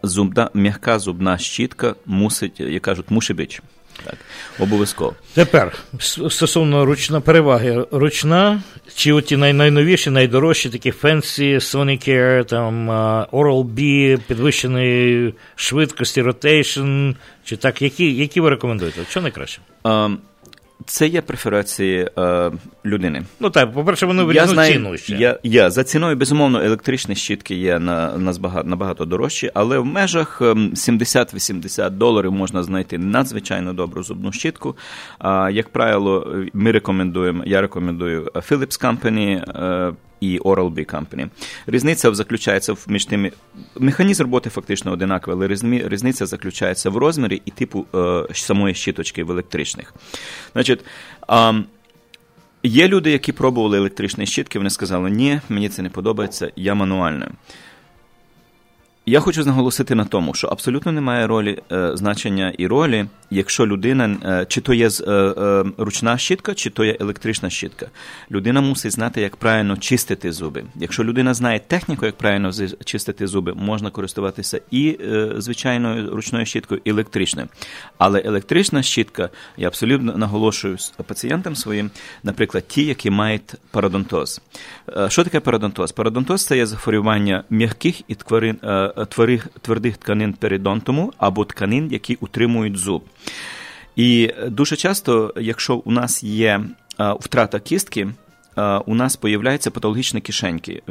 зубна, 0.02 0.50
м'яка 0.54 0.98
зубна 0.98 1.38
щітка 1.38 1.94
мусить, 2.06 2.60
як 2.60 2.82
кажуть, 2.82 3.10
мушибич. 3.10 3.62
Так, 4.04 4.14
обов'язково. 4.58 5.14
Тепер 5.34 5.73
стосовно 6.30 6.84
ручна 6.84 7.20
переваги, 7.20 7.84
ручна, 7.90 8.62
чи 8.94 9.12
оті 9.12 9.37
най- 9.37 9.52
найновіші, 9.52 10.11
найдорожчі, 10.11 10.68
такі 10.70 10.90
Fancy, 10.90 11.54
Sonicare, 11.54 12.44
там 12.44 12.90
Oral-B, 13.32 14.18
підвищеної 14.28 15.34
швидкості, 15.56 16.23
rotation, 16.23 17.14
чи 17.44 17.56
так, 17.56 17.82
які 17.82 18.14
які 18.14 18.40
ви 18.40 18.50
рекомендуєте? 18.50 19.00
Що 19.11 19.20
найкраще? 19.20 19.61
Um, 19.84 20.16
це 20.87 21.07
є 21.07 21.21
преферації 21.21 22.09
е, 22.19 22.50
людини. 22.85 23.23
Ну 23.41 23.50
так, 23.50 23.73
по-перше, 23.73 24.07
вони 24.07 24.23
в 24.23 24.33
різну 24.33 24.64
ціну 24.64 24.97
ще. 24.97 25.17
Я, 25.17 25.38
я, 25.43 25.71
За 25.71 25.85
ціною, 25.85 26.17
безумовно, 26.17 26.62
електричні 26.62 27.14
щітки 27.14 27.55
є 27.55 27.79
на, 27.79 28.19
на 28.19 28.62
набагато 28.64 29.05
дорожчі, 29.05 29.50
але 29.55 29.79
в 29.79 29.85
межах 29.85 30.41
70-80 30.41 31.87
ем, 31.87 31.99
доларів 31.99 32.33
можна 32.33 32.62
знайти 32.62 32.99
надзвичайно 32.99 33.73
добру 33.73 34.03
зубну 34.03 34.33
щітку. 34.33 34.76
А, 35.19 35.50
Як 35.50 35.69
правило, 35.69 36.35
ми 36.53 36.73
рекомендуємо, 36.73 37.43
я 37.47 37.61
рекомендую 37.61 38.23
Philips 38.23 38.83
Company, 38.83 39.61
е, 39.64 39.93
і 40.21 40.38
Oral-B 40.38 40.87
Company. 40.87 41.28
Різниця 41.66 42.14
заключається 42.14 42.75
між 42.88 43.04
тими. 43.04 43.33
Механізм 43.78 44.23
роботи 44.23 44.50
фактично 44.50 44.92
одинаковий, 44.92 45.37
але 45.37 45.78
різниця 45.88 46.26
заключається 46.26 46.90
в 46.90 46.97
розмірі 46.97 47.42
і 47.44 47.50
типу 47.50 47.87
е, 47.94 48.26
самої 48.33 48.75
щиточки 48.75 49.25
в 49.25 49.30
електричних. 49.30 49.94
Значить, 50.52 50.85
Є 52.66 52.88
люди, 52.88 53.11
які 53.11 53.33
пробували 53.33 53.78
електричні 53.78 54.26
щітки, 54.26 54.59
вони 54.59 54.71
сказали, 54.71 55.11
ні, 55.11 55.40
мені 55.49 55.68
це 55.68 55.83
не 55.83 55.90
подобається, 55.90 56.52
я 56.56 56.75
мануальною. 56.75 57.30
Я 59.06 59.20
хочу 59.20 59.44
наголосити 59.44 59.94
на 59.94 60.04
тому, 60.04 60.34
що 60.34 60.49
абсолютно 60.49 60.92
немає 60.92 61.26
ролі 61.26 61.58
е, 61.73 61.96
значення 61.96 62.52
і 62.58 62.66
ролі, 62.66 63.06
якщо 63.30 63.66
людина, 63.66 64.16
е, 64.25 64.46
чи 64.49 64.61
то 64.61 64.75
є 64.75 64.88
е, 64.88 65.12
е, 65.12 65.64
ручна 65.78 66.18
щітка, 66.18 66.54
чи 66.54 66.70
то 66.70 66.84
є 66.84 66.96
електрична 67.00 67.50
щітка. 67.50 67.87
Людина 68.30 68.61
мусить 68.61 68.92
знати, 68.92 69.20
як 69.20 69.37
правильно 69.37 69.76
чистити 69.76 70.32
зуби. 70.32 70.64
Якщо 70.75 71.04
людина 71.04 71.34
знає 71.34 71.58
техніку, 71.58 72.06
як 72.06 72.16
правильно 72.16 72.50
чистити 72.84 73.26
зуби, 73.26 73.54
можна 73.54 73.90
користуватися 73.90 74.61
і 74.70 74.99
е, 75.00 75.32
звичайною 75.37 76.11
ручною 76.11 76.46
щіткою, 76.46 76.80
і 76.84 76.90
електричною. 76.90 77.49
Але 77.99 78.23
електрична 78.25 78.82
щітка, 78.82 79.30
я 79.56 79.68
абсолютно 79.68 80.16
наголошую 80.16 80.76
пацієнтам 81.06 81.56
своїм, 81.56 81.90
наприклад, 82.23 82.64
ті, 82.68 82.84
які 82.84 83.11
мають 83.11 83.54
парадонтоз. 83.70 84.40
Е, 84.96 85.11
що 85.11 85.25
таке 85.25 85.40
парадонтоз? 85.40 85.92
Парадонтоз 85.92 86.46
це 86.46 86.56
є 86.56 86.66
захворювання 86.66 87.44
м'яких 87.50 88.00
і 88.08 88.14
тварин. 88.14 88.58
Е, 88.96 89.04
твердих, 89.04 89.48
твердих 89.60 89.96
тканин 89.96 90.32
перидонтому 90.32 91.12
або 91.18 91.44
тканин, 91.44 91.92
які 91.92 92.18
утримують 92.20 92.76
зуб. 92.76 93.04
І 93.96 94.30
дуже 94.48 94.76
часто, 94.76 95.34
якщо 95.36 95.76
у 95.76 95.90
нас 95.90 96.22
є 96.22 96.60
втрата 97.20 97.60
кістки, 97.60 98.08
у 98.87 98.94
нас 98.94 99.16
появляються 99.16 99.70
патологічні 99.70 100.20
кишеньки 100.20 100.82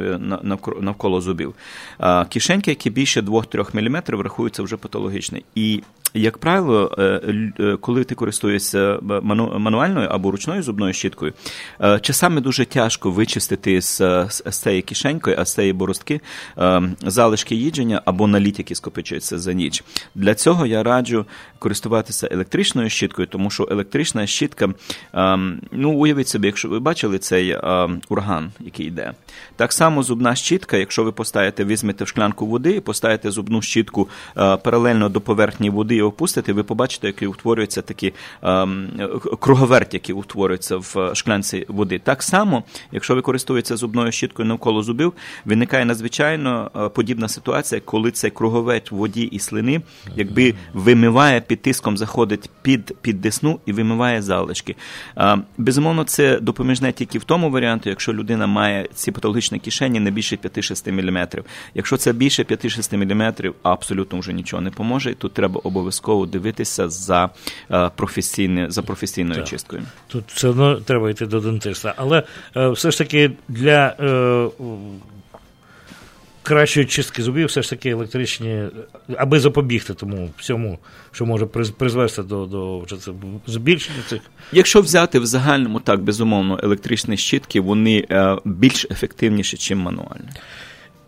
навколо 0.80 1.20
зубів. 1.20 1.54
Кишеньки, 2.28 2.70
які 2.70 2.90
більше 2.90 3.20
2-3 3.20 3.88
мм, 3.88 4.22
рахуються 4.22 4.62
вже 4.62 4.76
патологічні. 4.76 5.44
І 5.54 5.82
як 6.14 6.38
правило, 6.38 6.94
е, 6.98 7.20
е, 7.60 7.76
коли 7.80 8.04
ти 8.04 8.14
користуєшся 8.14 8.78
е, 8.78 9.20
мануальною 9.58 10.08
або 10.10 10.30
ручною 10.30 10.62
зубною 10.62 10.92
щіткою, 10.92 11.32
часами 12.00 12.40
дуже 12.40 12.64
тяжко 12.64 13.10
вичистити 13.10 13.80
з, 13.80 14.28
цієї 14.50 14.82
кишенькою, 14.82 15.36
а 15.38 15.44
з 15.44 15.54
цієї 15.54 15.72
боростки 15.72 16.20
залишки 17.02 17.54
їдження 17.54 18.02
або 18.04 18.26
наліт, 18.26 18.58
які 18.58 18.74
скопичуються 18.74 19.38
за 19.38 19.52
ніч. 19.52 19.84
Для 20.14 20.34
цього 20.34 20.66
я 20.66 20.82
раджу 20.82 21.26
користуватися 21.58 22.28
електричною 22.30 22.90
щіткою, 22.90 23.28
тому 23.28 23.50
що 23.50 23.68
електрична 23.70 24.26
щітка, 24.26 24.68
ну 25.72 25.92
уявіть 25.92 26.28
собі, 26.28 26.46
якщо 26.46 26.68
ви 26.68 26.80
бачили 26.80 27.18
цей 27.18 27.53
ураган, 28.08 28.50
який 28.60 28.86
йде. 28.86 29.12
Так 29.56 29.72
само 29.72 30.02
зубна 30.02 30.34
щітка, 30.34 30.76
якщо 30.76 31.04
ви 31.04 31.12
поставите, 31.12 31.64
візьмете 31.64 32.04
в 32.04 32.08
шклянку 32.08 32.46
води 32.46 32.70
і 32.70 32.80
поставите 32.80 33.30
зубну 33.30 33.62
щітку 33.62 34.08
паралельно 34.34 35.08
до 35.08 35.20
поверхні 35.20 35.70
води 35.70 35.96
і 35.96 36.02
опустите, 36.02 36.52
ви 36.52 36.62
побачите, 36.62 37.06
який 37.06 37.28
утворюється 37.28 37.82
такі 37.82 38.12
ем, 38.42 38.88
круговерть, 39.40 39.94
які 39.94 40.12
утворюються 40.12 40.76
в 40.76 41.14
шклянці 41.14 41.66
води. 41.68 41.98
Так 41.98 42.22
само, 42.22 42.62
якщо 42.92 43.14
ви 43.14 43.22
користуєтеся 43.22 43.76
зубною 43.76 44.12
щіткою 44.12 44.48
навколо 44.48 44.82
зубів, 44.82 45.12
виникає 45.44 45.84
надзвичайно 45.84 46.70
е, 46.76 46.88
подібна 46.88 47.28
ситуація, 47.28 47.80
коли 47.84 48.10
цей 48.10 48.30
круговерть 48.30 48.92
воді 48.92 49.22
і 49.22 49.38
слини, 49.38 49.80
якби 50.16 50.54
вимиває 50.72 51.40
під 51.40 51.62
тиском, 51.62 51.96
заходить 51.96 52.50
під 52.62 52.96
під 53.00 53.20
десну 53.20 53.60
і 53.66 53.72
вимиває 53.72 54.22
залишки. 54.22 54.76
Е, 55.18 55.38
безумовно, 55.58 56.04
це 56.04 56.40
допоміжне 56.40 56.92
тільки 56.92 57.18
в 57.18 57.24
тому 57.24 57.43
варіанті, 57.50 57.88
якщо 57.88 58.12
людина 58.12 58.46
має 58.46 58.88
ці 58.94 59.12
патологічні 59.12 59.58
кишені 59.58 60.00
не 60.00 60.10
більше 60.10 60.36
5-6 60.36 60.92
мм. 60.92 61.28
Якщо 61.74 61.96
це 61.96 62.12
більше 62.12 62.42
5-6 62.42 62.96
мм, 62.96 63.52
абсолютно 63.62 64.18
вже 64.18 64.32
нічого 64.32 64.62
не 64.62 64.70
поможе. 64.70 65.14
Тут 65.14 65.34
треба 65.34 65.60
обов'язково 65.64 66.04
обов'язково 66.04 66.26
дивитися 66.26 66.88
за 66.88 67.30
е, 67.70 67.90
професійне, 67.96 68.70
за 68.70 68.82
професійною 68.82 69.40
так. 69.40 69.48
чисткою. 69.48 69.82
Тут 70.08 70.24
все 70.26 70.48
одно 70.48 70.76
треба 70.76 71.10
йти 71.10 71.26
до 71.26 71.40
дентиста. 71.40 71.94
Але 71.96 72.22
е, 72.56 72.68
все 72.68 72.90
ж 72.90 72.98
таки 72.98 73.30
для 73.48 73.96
е, 74.00 74.48
кращої 76.44 76.86
чистки 76.86 77.22
зубів, 77.22 77.46
все 77.46 77.62
ж 77.62 77.70
таки 77.70 77.90
електричні, 77.90 78.62
аби 79.16 79.40
запобігти 79.40 79.94
тому 79.94 80.30
всьому, 80.38 80.78
що 81.12 81.26
може 81.26 81.46
призвести 81.46 82.22
до 82.22 82.46
до 82.46 82.84
це, 82.96 83.12
збільшення 83.46 83.98
цих. 84.08 84.20
Якщо 84.52 84.80
взяти 84.80 85.18
в 85.18 85.26
загальному, 85.26 85.80
так 85.80 86.02
безумовно, 86.02 86.60
електричні 86.62 87.16
щітки, 87.16 87.60
вони 87.60 88.06
більш 88.44 88.86
ефективніші, 88.90 89.74
ніж 89.74 89.84
мануальні. 89.84 90.28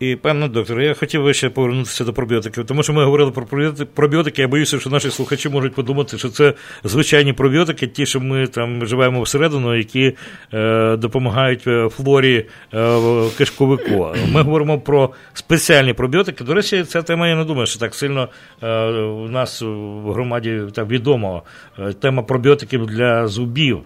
І, 0.00 0.16
пане 0.16 0.48
докторе, 0.48 0.84
я 0.84 0.94
хотів 0.94 1.24
би 1.24 1.34
ще 1.34 1.48
повернутися 1.48 2.04
до 2.04 2.12
пробіотиків, 2.12 2.64
тому 2.66 2.82
що 2.82 2.92
ми 2.92 3.04
говорили 3.04 3.30
про 3.30 3.46
пробіотики. 3.94 4.42
Я 4.42 4.48
боюся, 4.48 4.78
що 4.78 4.90
наші 4.90 5.10
слухачі 5.10 5.48
можуть 5.48 5.74
подумати, 5.74 6.18
що 6.18 6.28
це 6.28 6.54
звичайні 6.84 7.32
пробіотики, 7.32 7.86
ті, 7.86 8.06
що 8.06 8.20
ми 8.20 8.46
там 8.46 8.86
живемо 8.86 9.22
всередину, 9.22 9.76
які 9.76 10.16
е, 10.54 10.96
допомагають 10.96 11.66
е, 11.66 11.88
флорі 11.88 12.46
е, 12.74 12.98
кишковику. 13.38 14.08
Ми 14.32 14.42
говоримо 14.42 14.80
про 14.80 15.10
спеціальні 15.32 15.92
пробіотики. 15.92 16.44
До 16.44 16.54
речі, 16.54 16.84
ця 16.84 17.02
тема, 17.02 17.28
я 17.28 17.36
не 17.36 17.44
думаю, 17.44 17.66
що 17.66 17.78
так 17.78 17.94
сильно 17.94 18.28
е, 18.62 18.90
у 18.92 19.28
нас 19.28 19.62
в 19.62 20.12
громаді 20.12 20.62
так 20.74 20.88
відома. 20.88 21.42
Е, 21.78 21.92
тема 21.92 22.22
пробіотиків 22.22 22.86
для 22.86 23.26
зубів, 23.26 23.80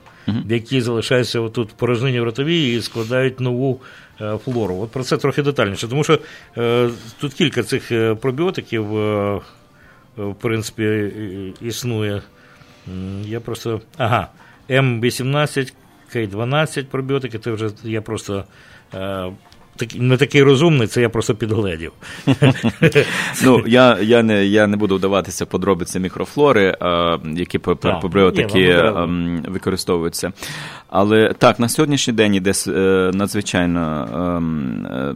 які 0.49 0.81
залишаються 0.81 1.49
тут 1.49 1.71
в 1.71 1.73
порожнині 1.73 2.21
в 2.21 2.25
ротовій 2.25 2.75
і 2.75 2.81
складають 2.81 3.41
нову. 3.41 3.81
Е, 4.21 4.39
флору. 4.39 4.77
От 4.77 4.91
про 4.91 5.05
це 5.05 5.17
трохи 5.17 5.43
детальніше, 5.43 5.89
тому 5.89 6.05
що 6.05 6.19
е, 6.59 6.91
тут 7.21 7.35
кілька 7.35 7.63
цих 7.63 7.93
е, 7.93 8.15
пробіотиків, 8.15 8.85
в 10.17 10.35
принципі, 10.41 11.13
існує. 11.61 12.23
Я 13.25 13.41
просто. 13.41 13.81
Ага, 13.97 14.29
М18, 14.69 15.73
К12 16.15 16.85
пробіотики, 16.85 17.39
це 17.39 17.51
вже 17.51 17.71
я 17.85 18.03
просто. 18.03 18.45
Е, 19.83 19.87
не 19.95 20.17
такий 20.17 20.43
розумний, 20.43 20.87
це 20.87 21.01
я 21.01 21.09
просто 21.09 21.35
підгледів. 21.35 21.93
Ну, 23.45 23.65
Я 23.67 23.99
я, 24.01 24.23
не 24.23 24.47
я 24.47 24.67
не 24.67 24.77
буду 24.77 24.97
вдаватися 24.97 25.47
подробиці 25.47 26.01
мікрофлори, 26.01 26.77
а, 26.81 27.19
які 27.35 27.59
пробіотики 27.59 28.71
ем, 28.71 29.45
використовуються. 29.49 30.33
Але 30.89 31.35
так, 31.39 31.61
на 31.61 31.69
сьогоднішній 31.69 32.13
день 32.13 32.35
іде 32.35 32.53
е, 32.67 33.11
надзвичайно. 33.15 34.09
Ем, 34.37 34.87
е, 34.87 35.15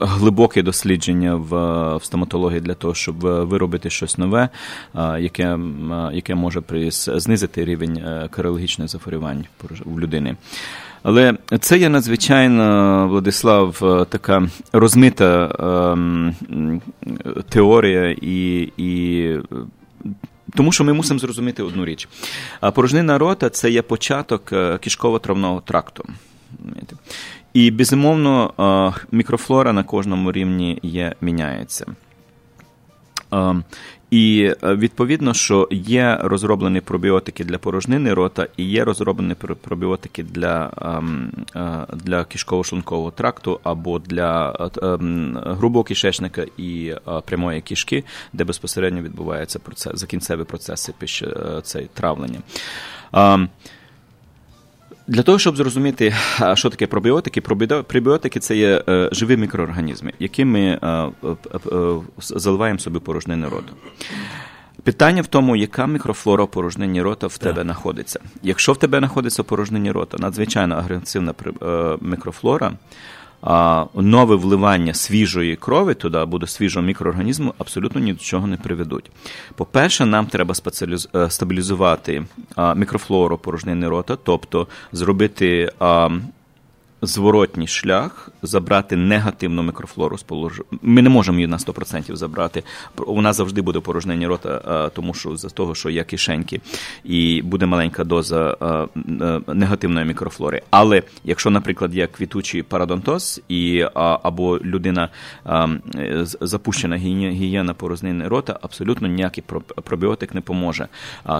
глибоке 0.00 0.62
дослідження 0.62 1.34
в 1.34 1.50
в 1.96 2.04
стоматології 2.04 2.60
для 2.60 2.74
того, 2.74 2.94
щоб 2.94 3.16
виробити 3.20 3.90
щось 3.90 4.18
нове, 4.18 4.48
яке 5.18 5.58
яке 6.12 6.34
може 6.34 6.62
знизити 6.96 7.64
рівень 7.64 8.02
каріологічних 8.30 8.88
захворювань 8.88 9.44
в 9.84 10.00
людини. 10.00 10.36
Але 11.02 11.34
це 11.60 11.78
є 11.78 11.88
надзвичайно, 11.88 13.08
Владислав, 13.08 13.76
така 14.08 14.48
розмита 14.72 15.50
ем, 15.92 16.34
теорія 17.48 18.16
і. 18.22 18.68
і 18.76 19.38
тому 20.56 20.72
що 20.72 20.84
ми 20.84 20.92
мусимо 20.92 21.20
зрозуміти 21.20 21.62
одну 21.62 21.84
річ. 21.84 22.08
Порожнина 22.74 23.18
рота 23.18 23.50
це 23.50 23.70
є 23.70 23.82
початок 23.82 24.52
е, 24.52 24.56
кишково-травного 24.56 25.62
тракту. 25.62 26.04
І 27.54 27.70
безумовно, 27.70 28.52
е, 28.96 29.06
мікрофлора 29.12 29.72
на 29.72 29.82
кожному 29.82 30.32
рівні 30.32 30.78
є, 30.82 31.14
міняється. 31.20 31.86
Е, 33.32 33.54
і 34.10 34.52
відповідно, 34.62 35.34
що 35.34 35.68
є 35.70 36.18
розроблені 36.22 36.80
пробіотики 36.80 37.44
для 37.44 37.58
порожнини 37.58 38.14
рота, 38.14 38.46
і 38.56 38.64
є 38.64 38.84
розроблені 38.84 39.34
пробіотики 39.34 40.22
для 40.22 40.70
ем, 40.82 41.32
для 41.94 42.20
кишково-шлункового 42.20 43.12
тракту 43.12 43.60
або 43.62 43.98
для 43.98 44.56
ем, 44.82 45.38
грубого 45.46 45.84
кишечника 45.84 46.46
і 46.56 46.94
прямої 47.24 47.60
кишки, 47.60 48.04
де 48.32 48.44
безпосередньо 48.44 49.02
відбувається 49.02 49.58
процес, 49.58 50.00
закінцеві 50.00 50.44
процеси 50.44 50.94
під 50.98 51.24
цей 51.62 51.88
травлення. 51.94 52.38
Для 55.10 55.22
того, 55.22 55.38
щоб 55.38 55.56
зрозуміти, 55.56 56.14
що 56.54 56.70
таке 56.70 56.86
пробіотики, 56.86 57.40
пробіотики 57.86 58.40
це 58.40 58.56
є 58.56 58.84
е, 58.88 59.08
живі 59.12 59.36
мікроорганізми, 59.36 60.12
які 60.18 60.44
ми 60.44 60.60
е, 60.60 60.86
е, 60.86 61.10
заливаємо 62.18 62.78
собі 62.78 62.98
порожнини 62.98 63.48
рота. 63.48 63.72
Питання 64.82 65.22
в 65.22 65.26
тому, 65.26 65.56
яка 65.56 65.86
мікрофлора 65.86 66.46
порожнині 66.46 67.02
рота 67.02 67.26
в 67.26 67.38
тебе 67.38 67.62
знаходиться. 67.62 68.20
Якщо 68.42 68.72
в 68.72 68.76
тебе 68.76 68.98
знаходиться 68.98 69.42
порожнині 69.42 69.90
рота, 69.90 70.18
надзвичайно 70.18 70.74
агресивна 70.74 71.34
мікрофлора 72.00 72.72
нове 73.94 74.36
вливання 74.36 74.94
свіжої 74.94 75.56
крові 75.56 75.94
туди 75.94 76.24
буде 76.24 76.46
свіжого 76.46 76.86
мікроорганізму 76.86 77.54
абсолютно 77.58 78.00
ні 78.00 78.12
до 78.12 78.18
чого 78.18 78.46
не 78.46 78.56
приведуть. 78.56 79.10
По-перше, 79.54 80.06
нам 80.06 80.26
треба. 80.26 80.54
Е, 81.14 81.30
стабілізувати 81.30 82.22
мікрофлору 82.76 83.38
порожнини 83.38 83.88
рота, 83.88 84.16
тобто 84.24 84.66
зробити. 84.92 85.72
Зворотній 87.02 87.66
шлях 87.66 88.28
забрати 88.42 88.96
негативну 88.96 89.62
мікрофлору 89.62 90.18
з 90.18 90.22
положення. 90.22 90.64
Ми 90.82 91.02
не 91.02 91.08
можемо 91.08 91.38
її 91.38 91.46
на 91.46 91.56
100% 91.56 92.16
забрати. 92.16 92.62
Нас 93.08 93.36
завжди 93.36 93.62
буде 93.62 93.80
порожнення 93.80 94.28
рота, 94.28 94.90
тому 94.94 95.14
що 95.14 95.36
за 95.36 95.48
того, 95.48 95.74
що 95.74 95.90
є 95.90 96.04
кишеньки, 96.04 96.60
і 97.04 97.42
буде 97.42 97.66
маленька 97.66 98.04
доза 98.04 98.56
негативної 99.46 100.06
мікрофлори. 100.06 100.62
Але 100.70 101.02
якщо, 101.24 101.50
наприклад, 101.50 101.94
є 101.94 102.06
квітучий 102.06 102.62
парадонтоз, 102.62 103.40
і 103.48 103.86
або 103.94 104.58
людина 104.58 105.08
запущена 106.40 106.96
гігієна 106.96 107.74
порознини 107.74 108.28
рота, 108.28 108.58
абсолютно 108.62 109.08
ніякий 109.08 109.44
пробіотик 109.84 110.34
не 110.34 110.40
поможе. 110.40 110.88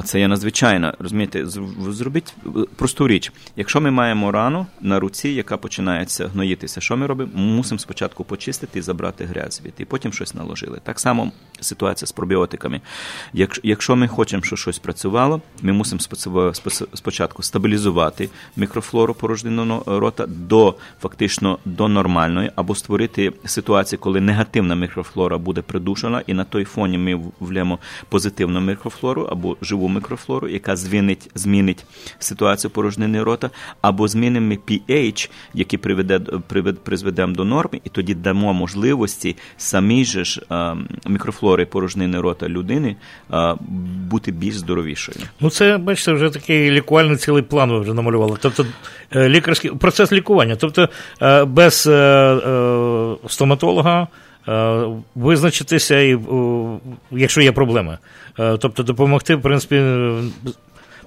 Це 0.05 0.21
є 0.21 0.29
надзвичайно 0.29 0.95
розумієте, 0.99 1.47
зробіть 1.89 2.35
просту 2.77 3.09
річ. 3.09 3.33
Якщо 3.57 3.81
ми 3.81 3.91
маємо 3.91 4.33
рану 4.33 4.67
на 4.81 5.01
руці, 5.01 5.29
яка 5.29 5.50
яка 5.51 5.63
починається 5.63 6.29
гноїтися. 6.29 6.81
Що 6.81 6.97
ми 6.97 7.07
робимо? 7.07 7.31
Мусимо 7.35 7.79
спочатку 7.79 8.25
почистити 8.25 8.79
і 8.79 8.83
забрати 8.83 9.25
грязь 9.25 9.61
звідти, 9.63 9.83
і 9.83 9.87
потім 9.87 10.13
щось 10.13 10.35
наложили. 10.35 10.79
Так 10.83 11.01
само 11.01 11.33
ситуація 11.61 12.07
з 12.07 12.13
пробіотиками. 12.13 12.81
Якщо 13.63 13.97
ми 13.97 14.09
хочемо, 14.09 14.43
щоб 14.43 14.59
щось 14.59 14.79
працювало, 14.79 15.41
ми 15.63 15.73
мусимо 15.73 16.01
спочатку 16.95 17.43
стабілізувати 17.43 18.29
мікрофлору 18.57 19.15
порожнину 19.15 19.83
рота 19.87 20.27
до 20.27 20.75
фактично 21.01 21.59
до 21.65 21.89
нормальної, 21.89 22.51
або 22.57 22.75
створити 22.75 23.33
ситуацію, 23.45 23.99
коли 23.99 24.21
негативна 24.21 24.75
мікрофлора 24.75 25.39
буде 25.39 25.63
придушена, 25.63 26.23
і 26.27 26.35
на 26.35 26.45
той 26.45 26.65
фоні 26.65 26.99
ми 26.99 27.21
влємо 27.41 27.79
позитивну 28.09 28.61
мікрофлору 28.61 29.23
або 29.23 29.57
живу 29.63 29.89
мікрофлору, 29.89 30.49
яка 30.49 30.77
змінить 30.77 31.31
змінить 31.35 31.85
ситуацію 32.19 32.71
порожнини 32.71 33.23
рота, 33.23 33.51
або 33.81 34.09
змінимо 34.09 34.55
pH, 34.55 35.31
який 35.55 35.79
приведе 35.79 36.19
призведемо 36.85 37.35
до 37.35 37.45
норми, 37.45 37.81
і 37.85 37.89
тоді 37.89 38.15
дамо 38.15 38.53
можливості 38.53 39.37
самій 39.57 40.05
же 40.05 40.25
ж 40.25 40.43
мікрофлори 41.07 41.67
порожнини 41.67 42.21
рота 42.21 42.49
людини 42.49 42.97
бути 44.11 44.33
більш 44.33 44.57
здоровішою. 44.57 45.19
Ну 45.41 45.51
це 45.51 45.79
бачите, 45.79 46.13
вже 46.13 46.31
такий 46.31 46.71
лікувальний 46.71 47.17
цілий 47.17 47.43
план 47.43 47.71
ви 47.71 47.81
вже 47.81 47.95
намалювали. 47.95 48.37
Тобто 48.41 48.67
е, 49.17 49.29
лікарський 49.29 49.71
процес 49.71 50.13
лікування, 50.13 50.57
тобто 50.57 50.89
е, 51.23 51.45
без 51.45 51.87
е, 51.87 52.37
стоматолога. 53.29 54.09
Визначитися, 55.15 56.19
якщо 57.11 57.41
є 57.41 57.53
проблеми, 57.53 57.99
тобто 58.37 58.83
допомогти, 58.83 59.35
в 59.35 59.43
принципі, 59.43 59.83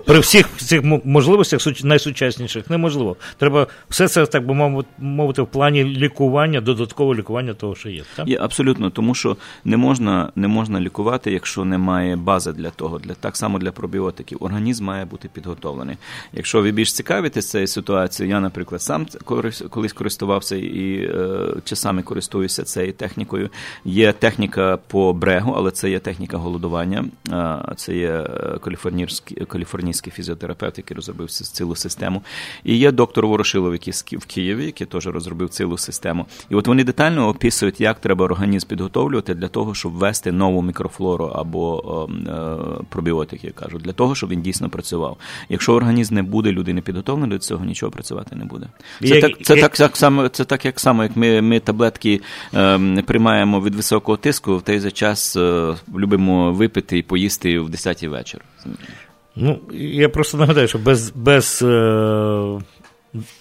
при 0.05 0.19
всіх 0.19 0.49
цих 0.57 0.83
можливостях 1.03 1.83
найсучасніших 1.83 2.69
неможливо. 2.69 3.15
Треба 3.37 3.67
все 3.89 4.07
це, 4.07 4.25
так 4.25 4.45
би 4.45 4.83
мовити, 4.97 5.41
в 5.41 5.47
плані 5.47 5.83
лікування, 5.83 6.61
додаткового 6.61 7.15
лікування 7.15 7.53
того, 7.53 7.75
що 7.75 7.89
є. 7.89 8.03
Так? 8.15 8.27
Є 8.27 8.37
абсолютно, 8.41 8.89
тому 8.89 9.15
що 9.15 9.37
не 9.65 9.77
можна 9.77 10.31
не 10.35 10.47
можна 10.47 10.79
лікувати, 10.79 11.31
якщо 11.31 11.65
немає 11.65 12.15
бази 12.15 12.51
для 12.51 12.69
того. 12.69 12.99
Для 12.99 13.13
Так 13.13 13.37
само 13.37 13.59
для 13.59 13.71
пробіотиків. 13.71 14.37
Організм 14.41 14.85
має 14.85 15.05
бути 15.05 15.29
підготовлений. 15.33 15.97
Якщо 16.33 16.61
ви 16.61 16.71
більш 16.71 16.93
цікавитесь 16.93 17.49
цією 17.49 17.67
ситуацією, 17.67 18.35
я, 18.35 18.39
наприклад, 18.39 18.81
сам 18.81 19.07
колись 19.69 19.93
користувався 19.93 20.55
і 20.55 20.95
е, 20.95 21.39
часами 21.63 22.01
користуюся 22.01 22.63
цією 22.63 22.93
технікою. 22.93 23.49
Є 23.85 24.13
техніка 24.13 24.77
по 24.87 25.13
брегу, 25.13 25.53
але 25.57 25.71
це 25.71 25.89
є 25.89 25.99
техніка 25.99 26.37
голодування, 26.37 27.05
це 27.75 27.95
є 27.95 28.09
е, 28.09 28.59
каліфорнійський 29.47 29.92
український 29.93 30.13
фізіотерапевт, 30.13 30.77
який 30.77 30.95
розробив 30.95 31.31
цілу 31.31 31.75
систему. 31.75 32.23
І 32.63 32.77
є 32.77 32.91
доктор 32.91 33.27
Ворошилов, 33.27 33.73
який 33.73 33.93
в 34.17 34.25
Києві, 34.25 34.65
який 34.65 34.87
теж 34.87 35.07
розробив 35.07 35.49
цілу 35.49 35.77
систему. 35.77 36.25
І 36.49 36.55
от 36.55 36.67
вони 36.67 36.83
детально 36.83 37.27
описують, 37.27 37.81
як 37.81 37.99
треба 37.99 38.25
організм 38.25 38.67
підготовлювати 38.67 39.33
для 39.33 39.47
того, 39.47 39.73
щоб 39.73 39.91
ввести 39.91 40.31
нову 40.31 40.61
мікрофлору 40.61 41.25
або 41.25 42.09
е, 42.27 42.83
пробіотики, 42.89 43.49
кажуть, 43.49 43.81
для 43.81 43.93
того, 43.93 44.15
щоб 44.15 44.29
він 44.29 44.41
дійсно 44.41 44.69
працював. 44.69 45.17
Якщо 45.49 45.73
організм 45.73 46.15
не 46.15 46.23
буде 46.23 46.51
людини 46.51 46.81
підготовлений, 46.81 47.37
до 47.37 47.37
цього 47.37 47.65
нічого 47.65 47.91
працювати 47.91 48.35
не 48.35 48.45
буде. 48.45 48.67
Це 48.99 49.07
як, 49.07 49.21
так, 49.21 49.45
це 49.45 49.57
як... 49.57 49.77
так 49.77 49.97
само, 49.97 50.27
це 50.29 50.45
так, 50.45 50.65
як 50.65 50.79
само, 50.79 51.03
як 51.03 51.15
ми 51.15 51.41
ми 51.41 51.59
таблетки 51.59 52.21
е, 52.53 53.03
приймаємо 53.05 53.61
від 53.61 53.75
високого 53.75 54.17
тиску, 54.17 54.57
в 54.57 54.61
той 54.61 54.79
же 54.79 54.91
час 54.91 55.35
е, 55.35 55.75
любимо 55.95 56.53
випити 56.53 56.97
і 56.97 57.01
поїсти 57.01 57.59
в 57.59 57.69
10-й 57.69 58.07
вечір. 58.07 58.41
Ну, 59.35 59.59
я 59.73 60.09
просто 60.09 60.37
нагадаю, 60.37 60.67
що 60.67 60.77
без 60.77 61.11
без 61.15 61.61
е, 61.61 62.59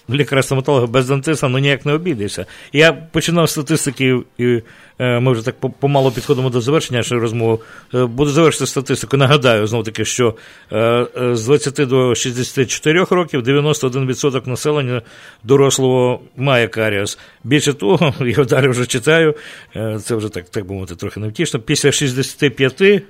лікаря-стоматолога, 0.09 0.87
без 0.87 1.07
дантиста 1.07 1.47
ну 1.47 1.57
ніяк 1.57 1.85
не 1.85 1.93
обійдешся. 1.93 2.45
Я 2.73 2.93
починав 2.93 3.49
статистики, 3.49 4.19
і 4.37 4.61
е, 4.99 5.19
ми 5.19 5.31
вже 5.31 5.45
так 5.45 5.55
помало 5.79 6.11
підходимо 6.11 6.49
до 6.49 6.61
завершення 6.61 6.99
нашої 6.99 7.21
розмови. 7.21 7.63
Е, 7.93 8.05
буду 8.05 8.31
завершити 8.31 8.65
статистику. 8.65 9.17
Нагадаю, 9.17 9.67
знову 9.67 9.83
таки, 9.83 10.05
що 10.05 10.35
е, 10.71 10.77
е 10.77 11.35
з 11.35 11.45
20 11.45 11.87
до 11.87 12.15
64 12.15 13.03
років 13.03 13.41
91% 13.41 14.47
населення 14.47 15.01
дорослого 15.43 16.19
має 16.37 16.67
каріус. 16.67 17.19
Більше 17.43 17.73
того, 17.73 18.13
я 18.37 18.43
далі 18.43 18.67
вже 18.67 18.85
читаю, 18.85 19.35
е, 19.75 19.99
це 20.03 20.15
вже 20.15 20.29
так, 20.29 20.49
так 20.49 20.65
би 20.65 20.73
мовити, 20.73 20.95
трохи 20.95 21.19
невтішно. 21.19 21.59
Після 21.59 21.91
65 21.91 23.03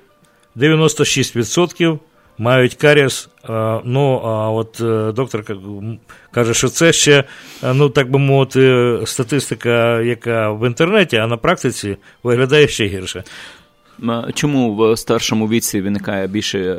96% 0.56 2.00
мають 2.38 2.74
каріс. 2.74 3.30
Ну, 3.84 4.22
а 4.26 4.50
от 4.50 4.82
е, 4.82 5.12
доктор 5.12 5.44
каже, 6.32 6.54
що 6.54 6.68
це 6.68 6.94
ще, 6.94 7.24
е, 7.64 7.74
ну 7.74 7.90
так 7.90 8.12
би 8.12 8.20
мовити, 8.20 8.98
статистика, 9.06 10.02
яка 10.02 10.52
в 10.52 10.68
інтернеті, 10.68 11.18
а 11.18 11.28
на 11.28 11.38
практиці 11.38 11.98
виглядає 12.24 12.68
ще 12.68 12.86
гірше. 12.86 13.24
Чому 14.34 14.76
в 14.76 14.98
старшому 14.98 15.48
віці 15.48 15.82
виникає 15.82 16.28
більше 16.28 16.60
е, 16.60 16.74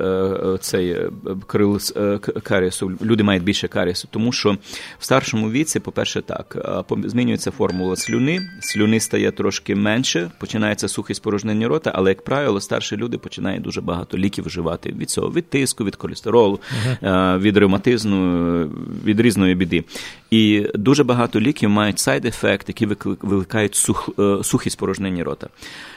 е, 0.54 0.58
цей 0.60 0.90
е, 0.90 2.18
карієсу, 2.42 2.92
Люди 3.02 3.22
мають 3.22 3.42
більше 3.42 3.68
карієсу, 3.68 4.08
тому 4.10 4.32
що 4.32 4.56
в 4.98 5.04
старшому 5.04 5.50
віці, 5.50 5.80
по-перше, 5.80 6.22
так 6.22 6.56
змінюється 7.04 7.50
формула 7.50 7.96
слюни, 7.96 8.40
слюни 8.60 9.00
стає 9.00 9.30
трошки 9.30 9.74
менше, 9.74 10.30
починається 10.40 10.88
сухість 10.88 11.22
порожнення 11.22 11.68
рота, 11.68 11.92
але, 11.94 12.10
як 12.10 12.24
правило, 12.24 12.60
старші 12.60 12.96
люди 12.96 13.18
починають 13.18 13.62
дуже 13.62 13.80
багато 13.80 14.18
ліків 14.18 14.44
вживати 14.46 14.94
від 14.98 15.10
цього, 15.10 15.30
від 15.30 15.50
тиску, 15.50 15.84
від 15.84 15.96
холестеролу, 15.96 16.60
uh-huh. 17.02 17.38
від 17.38 17.56
ревматизму, 17.56 18.68
від 19.04 19.20
різної 19.20 19.54
біди. 19.54 19.84
І 20.30 20.66
дуже 20.74 21.04
багато 21.04 21.40
ліків 21.40 21.70
мають 21.70 21.98
сайд-ефект, 21.98 22.68
які 22.68 22.86
викликають 22.86 23.74
сух, 23.74 24.10
сухість 24.42 24.78
порожнення 24.78 25.24
рота. 25.24 25.48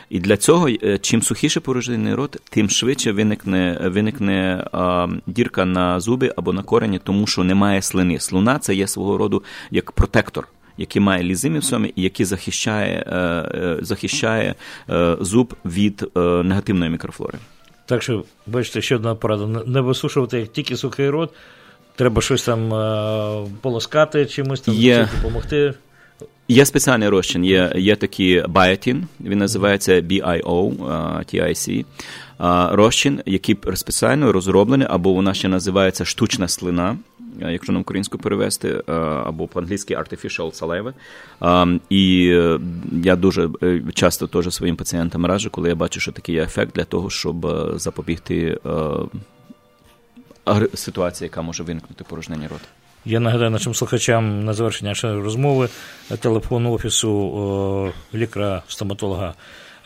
І 0.09 0.19
для 0.19 0.37
цього, 0.37 0.69
е, 0.69 0.97
чим 1.01 1.21
сухіше 1.21 1.59
порожнений 1.59 2.13
рот, 2.13 2.37
тим 2.49 2.69
швидше 2.69 3.11
виникне 3.11 3.79
виникне 3.83 4.67
а, 4.71 5.07
дірка 5.27 5.65
на 5.65 5.99
зуби 5.99 6.33
або 6.37 6.53
на 6.53 6.63
корені, 6.63 6.99
тому 6.99 7.27
що 7.27 7.43
немає 7.43 7.81
слини. 7.81 8.19
Слуна 8.19 8.59
це 8.59 8.75
є 8.75 8.87
свого 8.87 9.17
роду 9.17 9.43
як 9.71 9.91
протектор. 9.91 10.47
Який 10.79 11.01
має 11.01 11.23
лізими 11.23 11.59
в 11.59 11.63
собі 11.63 11.93
і 11.95 12.01
який 12.01 12.25
захищає 12.25 13.05
е, 13.07 13.17
е, 13.17 13.77
захищає 13.81 14.55
зуб 15.19 15.53
від 15.65 16.05
негативної 16.15 16.91
мікрофлори. 16.91 17.37
Так 17.85 18.03
що, 18.03 18.23
бачите, 18.47 18.81
ще 18.81 18.95
одна 18.95 19.15
порада: 19.15 19.63
не 19.65 19.81
висушувати 19.81 20.39
як 20.39 20.47
тільки 20.47 20.77
сухий 20.77 21.09
рот, 21.09 21.33
треба 21.95 22.21
щось 22.21 22.43
там 22.43 22.69
полоскати 23.61 24.25
чимось 24.25 24.61
там, 24.61 24.75
Є. 24.75 25.09
допомогти. 25.17 25.73
Є 26.47 26.65
спеціальний 26.65 27.09
розчин, 27.09 27.45
є 27.45 27.73
є 27.75 27.95
такий 27.95 28.43
біотін, 28.47 29.07
він 29.21 29.39
називається 29.39 30.01
BIO, 30.01 30.75
TIC, 31.33 31.85
розчин, 32.75 33.21
який 33.25 33.57
спеціально 33.75 34.31
розроблений, 34.31 34.87
або 34.89 35.13
вона 35.13 35.33
ще 35.33 35.47
називається 35.47 36.05
штучна 36.05 36.47
слина, 36.47 36.97
якщо 37.39 37.73
на 37.73 37.79
українську 37.79 38.17
перевести, 38.17 38.83
або 39.25 39.47
по-англійськи 39.47 39.95
artificial 39.95 40.59
saliva. 40.59 40.93
І 41.89 42.29
е, 42.33 42.59
я 43.03 43.15
дуже 43.15 43.49
е, 43.63 43.81
часто 43.93 44.27
теж 44.27 44.53
своїм 44.53 44.75
пацієнтам 44.75 45.25
раджу, 45.25 45.49
коли 45.51 45.69
я 45.69 45.75
бачу, 45.75 45.99
що 45.99 46.11
такий 46.11 46.35
є 46.35 46.43
ефект 46.43 46.75
для 46.75 46.83
того, 46.83 47.09
щоб 47.09 47.45
е, 47.45 47.71
запобігти 47.75 48.59
ситуації, 50.73 51.25
яка 51.25 51.41
може 51.41 51.63
виникнути 51.63 52.03
порожнення 52.03 52.47
рота. 52.47 52.65
Я 53.07 53.19
нагадаю 53.19 53.51
нашим 53.51 53.73
слухачам 53.73 54.45
на 54.45 54.53
завершення 54.53 54.91
нашої 54.91 55.21
розмови 55.21 55.69
телефон 56.19 56.65
офісу 56.65 57.93
лікаря-стоматолога 58.13 59.33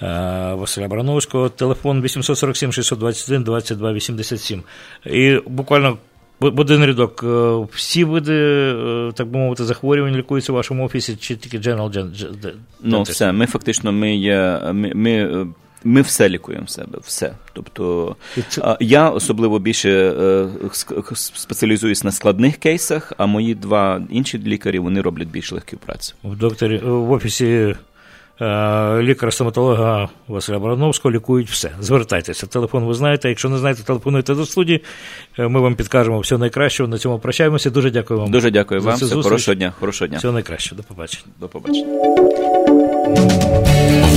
е, 0.01 0.05
Василя 0.53 0.87
Барановського, 0.87 1.49
телефон 1.49 2.01
847 2.01 2.71
621 2.71 3.43
22 3.43 3.93
87. 3.93 4.63
І 5.05 5.39
буквально 5.47 5.97
один 6.39 6.85
рядок. 6.85 7.23
Е, 7.23 7.67
всі 7.73 8.03
види, 8.03 8.33
е, 8.33 9.11
так 9.15 9.27
би 9.27 9.39
мовити, 9.39 9.63
захворювань 9.63 10.15
лікуються 10.15 10.51
у 10.51 10.55
вашому 10.55 10.85
офісі, 10.85 11.15
чи 11.15 11.35
тільки 11.35 11.57
General 11.57 12.09
Ну, 12.83 13.01
все. 13.01 13.31
Ми 13.31 13.45
фактично 13.45 13.91
ми 13.91 14.15
є. 14.15 14.61
Ми, 14.73 14.91
ми 14.95 15.45
ми 15.83 16.01
все 16.01 16.29
лікуємо 16.29 16.67
себе, 16.67 16.99
все. 17.03 17.33
Тобто 17.53 18.15
я 18.79 19.09
особливо 19.09 19.59
більше 19.59 19.89
е, 19.89 20.47
спеціалізуюсь 21.13 22.03
на 22.03 22.11
складних 22.11 22.57
кейсах, 22.57 23.13
а 23.17 23.25
мої 23.25 23.55
два 23.55 24.01
інші 24.09 24.39
лікарі 24.39 24.79
вони 24.79 25.01
роблять 25.01 25.27
більш 25.27 25.51
легку 25.51 25.77
працю. 25.77 26.15
В 26.23 26.35
докторі 26.35 26.77
в 26.77 27.11
офісі 27.11 27.45
е, 27.45 27.75
лікаря-стоматолога 29.01 30.09
Василя 30.27 30.59
Барановського 30.59 31.11
лікують 31.11 31.49
все. 31.49 31.71
Звертайтеся. 31.79 32.47
Телефон 32.47 32.83
ви 32.83 32.93
знаєте. 32.93 33.29
Якщо 33.29 33.49
не 33.49 33.57
знаєте, 33.57 33.83
телефонуйте 33.83 34.35
до 34.35 34.45
студії. 34.45 34.83
Е, 35.39 35.47
ми 35.47 35.59
вам 35.59 35.75
підкажемо 35.75 36.19
все 36.19 36.37
найкраще. 36.37 36.87
На 36.87 36.97
цьому 36.97 37.19
прощаємося. 37.19 37.69
Дуже 37.69 37.91
дякую 37.91 38.19
вам. 38.19 38.31
Дуже 38.31 38.51
дякую 38.51 38.81
вам. 38.81 38.95
Все, 38.95 39.15
хорошого 39.15 39.55
дня. 39.55 39.73
Хорошого 39.79 40.07
дня. 40.07 40.17
Всього 40.17 40.33
найкраще. 40.33 40.75
До 40.75 40.83
побачення. 40.83 41.23
До 41.39 41.47
побачення. 41.47 41.87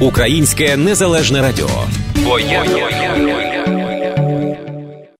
Українське 0.00 0.76
незалежне 0.76 1.42
радіо. 1.42 1.68
Бо 2.24 2.38
я 2.38 2.64